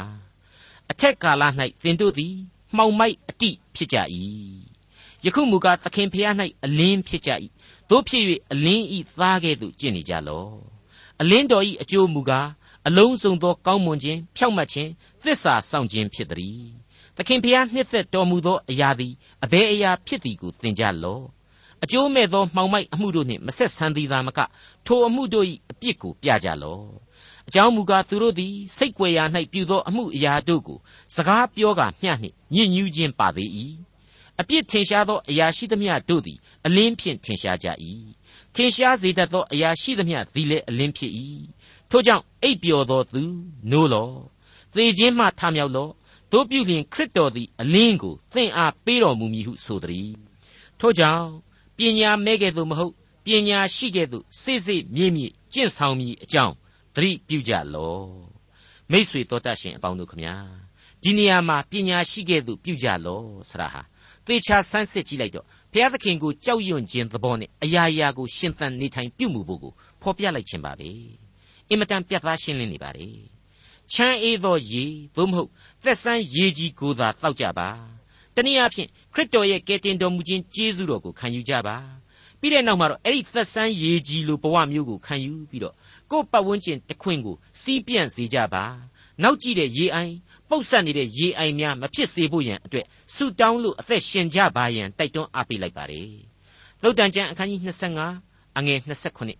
[0.91, 1.43] အထက်ကာလ၌
[1.83, 2.35] သင်တို့သည်
[2.75, 3.97] မှောင်မိုက်အတိဖြစ်ကြ၏
[5.25, 6.33] ယခုမူကားသခင်ဖျား၌
[6.65, 7.31] အလင်းဖြစ်ကြ၏
[7.89, 10.53] တို့ဖြစ်၍အလင်းဤသားကဲ့သို့ကျင့်နေကြလော့
[11.21, 12.47] အလင်းတော်ဤအကျိုးမူကား
[12.87, 14.91] အလုံးစုံသောကောင်းမွန်ခြင်းဖြောင့်မတ်ခြင်း
[15.23, 16.61] သစ္စာစောင့်ခြင်းဖြစ်သည်
[17.17, 21.23] သခင်ဖျားနှစ်သက်တော်မူသောအရာသည်အဘယ်အရာဖြစ်သည်ကိုသင်ကြလော့
[21.83, 24.39] အကျိုးမဲ့သောမှောင်မိုက်အမှုတို့နှင့်မဆက်ဆံသည်သာမက
[24.85, 26.85] ထိုအမှုတို့၏အပြစ်ကိုပြကြလော့
[27.47, 30.77] အကြောင်းမူကားသူတို့သည်စိတ်ကြွယ်ရာ၌ပြုသောအမှုအရာတို့ကို
[31.15, 33.49] စကားပြောကာမျှနှင့်ညှဉ်းညူးခြင်းပါသေး၏
[34.39, 37.67] အပြစ်ထင်ရှားသောအရာရှိသမျှတို့သည်အလင်းဖြင့်ထင်ရှားကြ၏
[38.55, 41.11] ထင်ရှားစေတတ်သောအရာရှိသမျှသည်လည်းအလင်းဖြစ်၏
[41.89, 43.23] ထို့ကြောင့်အိပ်ပျော်သောသူ
[43.71, 44.09] နိုးလော
[44.75, 45.87] သေခြင်းမှထမြောက်လော
[46.31, 50.11] တို့ပြုလျင်ခရစ်တော်သည်အလင်းကိုသင်အားပေးတော်မူမည်ဟုဆိုသည်
[50.79, 51.25] ထို့ကြောင့်
[51.77, 52.93] ပညာမဲ့ကဲ့သို့မဟုတ်
[53.25, 56.53] ပညာရှိကဲ့သို့စိစိမြင့်မြင့်ကျင့်ဆောင်မည်အကြောင်း
[56.95, 58.01] သတိပြုကြလော
[58.91, 60.35] မိษွေတော်တတ်ရှင်အပေါင်းတို့ခမညာ
[61.03, 63.81] ဒီနေရာမှာပညာရှိကဲ့သို့ပြုကြလောဆရာဟာ
[64.25, 70.89] သေချာဆန်းစစ်ကြည့်လိုက်တော့ဘုရားသခင်ကိုကြောက်ရွံ့ခြင်းသဘောနဲ့အရာရာကိုရှင်သန်နေထိုင်ပြုမှုဖို့ကိုဖော်ပြလိုက်ခြင်းပါပဲ
[71.69, 73.07] အင်မတန်ပြတ်သားရှင်းလင်းနေပါလေ
[73.93, 75.49] ချမ်းအေးသောရေသို့မဟုတ်
[75.83, 77.69] သက်ဆန်းရေကြီးကိုသာတောက်ကြပါ
[78.35, 81.77] တနည်းအားဖြင့်ခရစ်တော်ရဲ့ကယ်တင်တော်မူခြင်းကျေးဇူးတော်ကိုခံယူကြပါ
[82.39, 85.75] ပြီးတဲ့နောက်မှာတော့အဲ့ဒီသက်ဆန်းရေကြီးလိုဘဝမျိုးကိုခံယူပြီးတော့
[86.11, 88.63] ကိုယ့်ပတ်ဝန်းကျင်တစ်ခွင်ကိုစီးပြန့်စေကြပါ
[89.23, 90.13] နောက်ကြည့်တဲ့ရေအိုင်
[90.49, 96.09] ပုတ်ဆက်နေတဲ့ရေအိုင်များမဖြစ်စေဖို့ရန်အတွက်ဆုတောင်းလို့အသက်ရှင်ကြပါရန်တိုက်တွန်းအားပေးလိုက်ပါတယ်
[96.81, 97.61] သုတ်တန်ကျမ်းအခန်းကြီး
[98.07, 98.79] 25အငယ်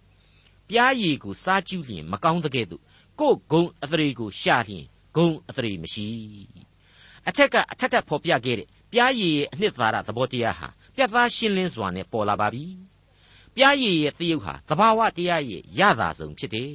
[0.03, 2.81] 29ပြားရည်ကိုစားကျူးလျင်မကောင်းတဲ့ကဲ့သို့
[3.19, 6.07] ကိုယ်ဂုံအသရေကိုရှာလျင်ဂုံအသရေမရှိ
[7.27, 12.65] အထက်ကအထက်ထပ်ဖော်ပြခဲ့တဲ့ပြားရည်ရဲ့အနှစ်သာရသဘောတရားဟာပြတ်သားရှင်းလင်းစွာနဲ့ပေါ်လာပါပြီ
[13.55, 16.73] ပြားရည်ရဲ့တယုတ်ဟာသဘာဝတရားရဲ့ရတာဆုံးဖြစ်တယ်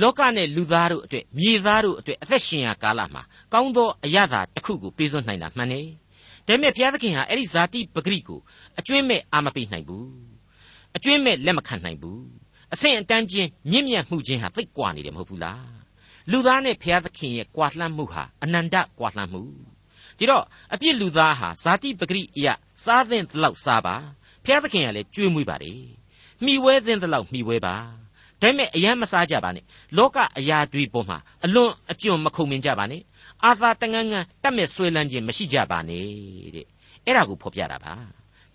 [0.00, 3.22] လောကနဲ့လူသားတို့အတွက်မြေသားတို့အတွက်အသက်ရှင်ရာကာလမှာ
[3.52, 5.86] ကောင်းသောအရသာတစ်ခုကိုပေးစွန့်နိုင်တာမှန်တယ်။
[6.46, 8.40] ဒါပေမဲ့ဘုရားသခင်ဟာအဲ့ဒီဇာတိပဂရိကို
[8.78, 10.06] အကျွင်းမဲ့အာမပေးနိုင်ဘူး။
[10.96, 12.20] အကျွင်းမဲ့လက်မခံနိုင်ဘူး။
[12.74, 15.64] အဆင့်အတန်းချင်းမြင့်မြတ်မှုချင်းဟာသိပ်ကွာနေတယ်မဟုတ်ဘူးလား။
[16.30, 19.42] လူသားနဲ့ဘုရားသခင်ရဲ့ကွာလှမ်းမှုဟာအနန္တကွာလှမ်းမှု။
[20.18, 23.94] ဒီတော့အပြစ်လူသားဟာဇာတိပဂရိအရာစားသင့်တလောက်စားပါ။
[24.44, 25.80] ဘုရားသခင်ကလည်းကြွေးမွေးပါတယ်။
[26.44, 27.76] မှီဝဲသင့်တလောက်မှီဝဲပါ။
[28.42, 29.64] ဒါပေမဲ့အယမ်းမစားကြပါနဲ့
[29.96, 33.02] လောကအရာတွေပေါ်မှာအလွန်အကျွံမခုံမင်ကြပါနဲ့
[33.44, 36.06] အာသာတငန်းငန်းတတ်မဲ့ဆွဲလန်းခြင်းမရှိကြပါနဲ့
[36.54, 36.66] တဲ့
[37.04, 37.94] အဲ့ဒါကိုဖော်ပြတာပါ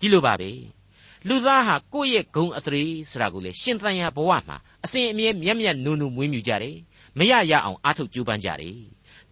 [0.00, 0.50] ဒီလိုပါပဲ
[1.28, 6.76] လူသားဟာကိုယ့်ရဲ့ဂုံအသရေဆိုတာကိုလေရှင်သန်ရာဘဝမှာအစဉ်အမြဲမျက်မျက်နုံနုံမွေးမြူကြတယ်
[7.18, 8.76] မရရအောင်အားထုတ်ကြိုးပမ်းကြတယ်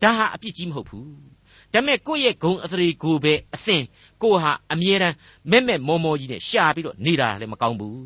[0.03, 1.11] ဒါဟာအပြစ်ကြီးမဟုတ်ဘူး
[1.73, 3.83] ဒါမဲ့ကိုယ့်ရဲ့ဂုံအသရေကိုပဲအစဉ်
[4.23, 5.17] ကိုဟာအမြဲတမ်း
[5.51, 7.99] မဲ့မဲ့မောမောကြီးနဲ့ရှာပြီးတော့နေတာလည်းမကောင်းဘူး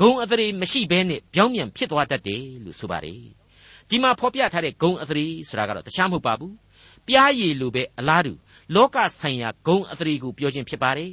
[0.00, 3.20] ဂုံအသရေမရှိဘဲနဲ့ပြောင်းပြန်ဖြစ်သွားတတ်တယ်လို့ဆိုပါတယ်
[3.88, 6.54] ဒီမှာဖော်ပြထားတဲ့ဂုံအသရေဆိုတာကတော့တခြားမဟုတ်ပါဘူး
[7.08, 8.32] ပြားရည်လိုပဲအလားတူ
[8.74, 11.12] လောကဆိုင်ရာဂုံအသရေကိုပြောခြင်းဖြစ်ပါတယ်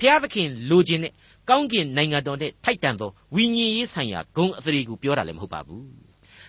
[0.00, 1.12] ဖျားသခင်လိုချင်တဲ့
[1.48, 5.86] ကောင်းကင်နိုင်ငံတော်နဲ့ထိုက်တန်သောဝိညာဉ်ရေးဆိုင်ရာဂုံအသရေကိုပြောတာလည်းမဟုတ်ပါဘူး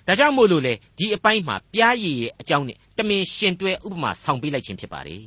[0.07, 5.23] ဒါကြောင့်မို့လို့လေဒီအပိုင်းမှာပြားရည်ရဲ့အကြောင်းနဲ့တမင်ရှင်တွဲဥပမာဆောင်ပေးလိုက်ခြင်းဖြစ်ပါတယ်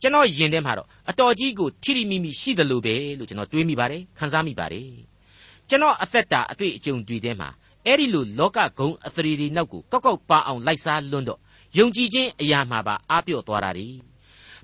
[0.00, 4.88] ကျွန်တော်ယင်ထဲမှာတော့အတော်ကြီးကိုထိရိမိမိရှိတယ်လို့ပဲလို့ကျွန်တော်တွေးမိပါတယ်ခန်းစားမိပါတယ်
[5.68, 7.48] ကျွန်တော်အသက်တာအတွေ့အကြုံတွေထဲမှာ
[7.86, 11.40] အဲ့ဒီလိုလောကဂုံအသရေတွေနောက်ကိုကောက်ကောက်ပါအောင်လိုက်စားလွန်းတော့
[11.78, 14.09] ယုံကြည်ခြင်းအရာမှာပါအားပြော့သွားတာ ड़ी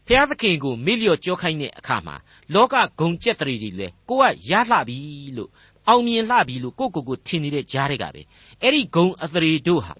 [0.08, 2.16] ဖျားသခင်ကိုမေ့လျော့ကြောခိုင်းတဲ့အခါမှာ
[2.54, 4.98] လောကဂုံကြက်တရီတွေလဲကိုကရလှပြီ
[5.36, 5.50] လို့
[5.88, 8.22] အောင်မြင်လှပြီလို့ကိုကိုကိုထင်နေတဲ့ကြားတွေကပဲ
[8.62, 9.94] အဲ့ဒီဂုံအသရေတို့ဟာ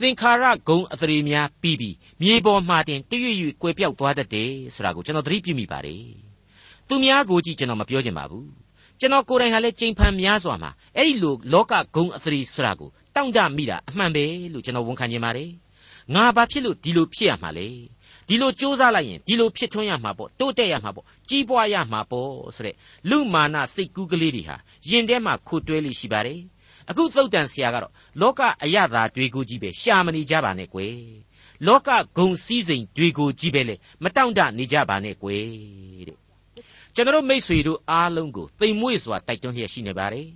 [0.00, 6.04] သင်္ခါရဂုံအသရေများပြီးပြီးမြေပေါ်မှာတင်တရွေ့ရွေ့ကွယ်ပြောက်သွားတတ်တယ်ဆိုတာကိုကျွန်တော်သတိပြုမိပါတယ်
[6.88, 8.48] သူများကိုကြည့်ကျွန်တော်မပြောချင်ပါဘူး
[9.00, 15.50] ကျွန်တော်ကိုယ်တိုင်ဟာလည်းကြိမ်ဖန်များစွာမှာအဲ့ဒီလိုလောကဂုံအသရီဆရာကိုတောင့်တမိတာအမှန်ပဲလို့ကျွန်တော်ဝန်ခံခြင်းပါတယ်
[16.14, 17.68] ငါဘာဖြစ်လို့ဒီလိုဖြစ်ရမှာလဲ
[18.28, 22.76] ဒီလိုစူးစမ်းလိုက်ရင်ဒီလိုဖြစ်ထွန်းရမှာပေါ့တိုးတက်ရမှာပေါ့ကြီးပွားရမှာပေါ့ဆိုတဲ့
[23.10, 24.56] လူမာနစိတ်ကူးကလေးတွေဟာ
[24.88, 26.40] ယင်ထဲမှာခိုတွဲလိရှိပါတယ်
[26.90, 30.96] အခုသုတ်တန်ဆရာကတော့လောကအယတာတွေကိုကြီးပဲရှာမနေကြပါနဲ့ကွယ်
[31.66, 35.44] လောကဂုံစည်းစိမ်တွေကိုကြီးပဲလေမတောင့်တနေကြပါနဲ့ကွယ်
[36.08, 36.18] တဲ့
[36.94, 40.28] ကျွန်တော်မိษွေတို့အားလုံးကိုသိမ်မွေ့စွာတိုက်တွန်းလျက်ရှိနေပါတယ်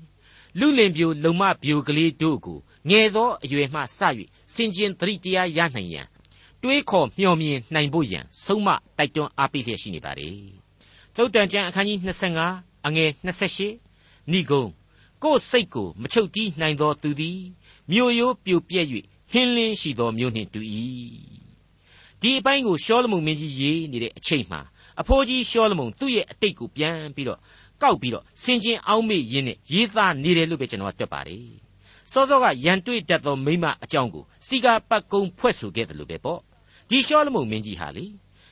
[0.59, 2.59] လူလင်ပြိုလုံမပြိုကလေးတို့ကို
[2.91, 4.01] ငယ်သောအရွယ်မှစ၍
[4.55, 6.07] စင်ကျင်သတိတရားရနိုင်ရန်
[6.67, 10.37] တွေးခေါ်မျှော်မြင်နိုင်ဖို့ရန်ဆုံးမတိုက်တွန်းအားပေးလျက်ရှိနေပါတယ်
[11.17, 11.99] သုတ်တန်ကျမ်းအခန်းကြီး
[12.43, 14.65] 25အငယ်28ဏိဂုံ
[15.23, 17.41] ကိုယ်စိတ်ကိုမချုပ်တီးနိုင်သောသူသည်
[17.91, 18.87] မြို့ရိုးပြိုပြက်၍
[19.33, 20.61] ဟင်းလင်းရှိသောမြို့နှင့်တူ၏
[22.21, 24.61] ဒီအပိုင်းကိုရှောလမုန်မင်းကြီးရေးနေတဲ့အချိန်မှာ
[25.01, 27.41] အဖိုးကြီးရှောလမုန်သူ့ရဲ့အတိတ်ကိုပြန်ပြီးတော့
[27.83, 31.47] ကောက်ပြီးတော့ဆင်ချင်းအောင်းမေ့ရင်းနဲ့ရေးသားနေတယ်လို့ပဲကျွန်တော်ကတွက်ပါတယ်
[32.13, 36.41] စောစောကရန်တွေ့တတ်သောမိမအကြောင်းကိုစီကာပတ်ကုံဖွဲ့ဆိုခဲ့တယ်လို့ပဲပေါ့
[36.91, 38.07] ဒီရှောလမုန်မင်းကြီးဟာလေ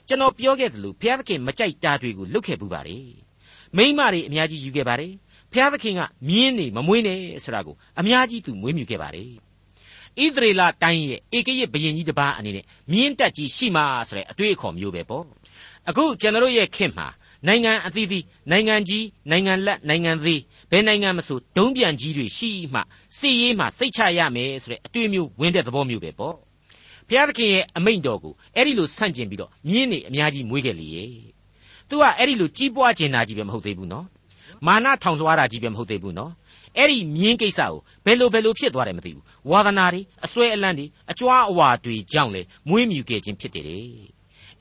[0.09, 3.07] ကျွန်တော်ပြောခဲ့တယ်လို့ဘုရားသခင်မကြိုက်တာတွေကိုလုပ်ခဲ့ပူပါတယ်
[3.77, 5.13] မိမတွေအများကြီးယူခဲ့ပါတယ်
[5.53, 9.31] ဘုရားသခင်ကမြင်းနေမမွေးနဲ့ဆိုတာကိုအများကြီးသူမွေးမြူခဲ့ပါတယ်
[10.23, 15.25] ဣသရေလတိုင်းရဲ့ဧကရစ်ဘရင်ကြီးတစ်ပါးအနေနဲ့မြင်းတက်ကြီးရှိမှဆိုတဲ့အတွေ့အခေါ်မျိုးပဲပေါ့
[15.89, 17.07] အခုကျွန်တော်ရဲ့ခင်မှာ
[17.47, 22.81] နိုင်ငံအသီးသီးနိုင်ငံကြီးနိုင်ငံလက်နိုင်ငံသေးဘယ်နိုင်ငံမဆိုဒုံးပြန်ကြီးတွေရှိမှ
[23.19, 26.37] စီရေးမှစိတ်ချရမယ်ဆိုတဲ့အတွေ့မျိုးဝင်တဲ့သဘောမျိုးပဲပေါ့
[27.09, 31.11] ဘုရားသခင်ရဲ့အမိန့်တော်ကိုအဲ့ဒီလိုဆန့်ကျင်ပြီးတော့မြင်းတွေအများကြီးမွေးခဲ့လေရဲ့
[31.89, 34.07] သူကအဲ့ဒီလိုကြီးပွားကျင်တာကြီးပဲမဟုတ်သေးဘူးနော်
[34.67, 36.33] မာနထောင်လွှားတာကြီးပဲမဟုတ်သေးဘူးနော်
[36.79, 43.67] အဲ့ဒီမြင်းကိစ္စကိုဘယ်လိုဘယ်လိုဖြစ်သွားတယ်မသိဘူးဝါသနာတွေအစွဲအလန့်တွေအကြွားအဝါတွေကြောင့်လေမွေးမြူခဲ့ခြင်းဖြစ်တယ်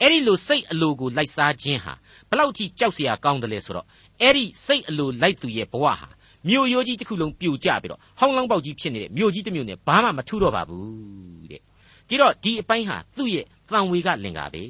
[0.01, 1.93] အဲ့ဒီလိုစိတ်အလိုကိုလိုက်စားခြင်းဟာ
[2.29, 3.85] ဘလောက်ကြီးကြောက်စရာကောင်းတယ်လဲဆိုတော့
[4.21, 6.09] အဲ့ဒီစိတ်အလိုလိုက်သူရဲ့ဘဝဟာ
[6.49, 11.61] မြို့ရိုးကြီးတစ်ခုလုံးပြိုကျပြီးတော့ဟောင်းလောင်းပေါက်ကြီးဖြစ်နေတဲ့မြို့ကြီးတစ်မြို့နဲ့ဘာမှမထူတော့ပါဘူးတဲ့
[12.13, 14.63] ဒီတော့ဒီအပိုင်းဟာသူ့ရဲ့တန်ဝေကလင်္ကာပဲ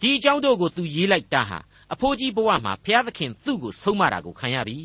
[0.00, 1.58] ဒီအကြောင်းတို့ကိုသူရေးလိုက်တာဟာ
[1.92, 4.78] အဖိုးကြီးဘဝမှာဘုရားသခင်သူ့ကိုဆုံးမတာကိုခံရပြီ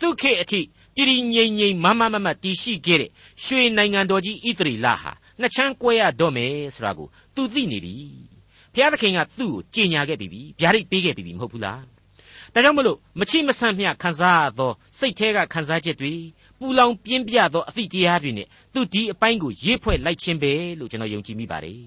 [0.00, 0.60] သူခေအထိ
[0.96, 3.10] တည်တည်ငြိမ်ငြိမ်မမမမတည်ရှိခဲ့တဲ့
[3.44, 7.94] ရွှေနိုင်ငံတော်ကြီးဣသရီလဟာနှစ်ချမ်းကွဲရတော့မယ်ဆိုတာကိုသူသိနေပြီ
[8.74, 11.82] ဘုရားသခင်ကသူ့ကိုကြင်ညာခဲ့ပြီဗျာဒိတ်ပေးခဲ့ပြီမဟုတ်ဘူးလား
[12.54, 16.14] ဒါကြောင့်မလို့မချိမဆန့်မျှခံစားရသောစိတ်แท้ကခံစားချက်တွေ
[16.58, 21.82] ပူလောင်ပြင်းပြသောအသည့်တရားတွေနဲ့သူဒီအပိုင်းကိုရေးဖွဲ့လိုက်ခြင်းပဲလို့ကျွန်တော်ယုံကြည်မိပါတယ်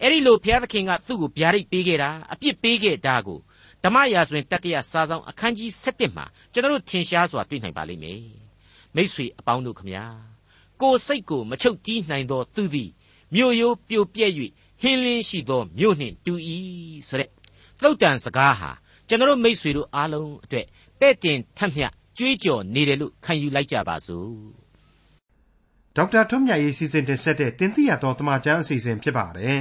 [0.00, 3.38] အဲ့ဒီလိုဘုရားသခင်ကသူ့ကိုဗျာဒိတ်ပေးခဲ့တာအပြစ်ပေးခဲ့တာကို
[3.84, 8.22] ဓမ္မရာဇဝင်တတိယစာဆောင်အခန်းကြီး7မှာကျွန်တော်တို့ထင်ရှားစွာတွေ့နိုင်ပါလိမ့်မယ်
[8.96, 10.04] မိษွေအပေါင်းတို့ခမညာ
[10.80, 12.90] ကိုယ်စိတ်ကိုမချုပ်တီးနိုင်သောသူသည်
[13.34, 14.32] မြို့ရိုးပြိုပြက်၍
[14.82, 16.32] ဟင်းလင်းရှိသောမြို့နှင့်တူ၏
[17.08, 17.30] ဆိုတဲ့
[17.82, 18.70] သုတ်တန်စကားဟာ
[19.08, 20.66] ကျွန်တော်မိษွေတို့အားလုံးအတွက်
[21.00, 24.30] ပဲ့တင်ထက်မြတ် ကြွေးကြော်နေတယ်လို့ခံယူလိုက်ကြပါစို့
[25.96, 29.60] ဒေါက်တာထွန်းမြတ်ရေးစီစဉ်တင်ဆက်တဲ့တင်ပြတော်တမချန်းအစီအစဉ်ဖြစ်ပါတယ်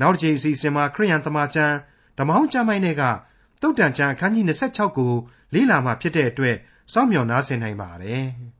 [0.00, 1.74] နောက်တစ်ချိန်အစီအစဉ်မှာခရိယန်တမချန်း
[2.18, 3.02] ဓမ္မောင်းကျမ်းပိုင်းတွေက
[3.62, 5.12] တုတ်တန်ချန်းအခန်းကြီး26ကို
[5.54, 6.56] လေ့လာမှဖြစ်တဲ့အတွက်
[6.92, 8.24] စောင့်မျှော်နားဆင်နိုင်ပါတယ်။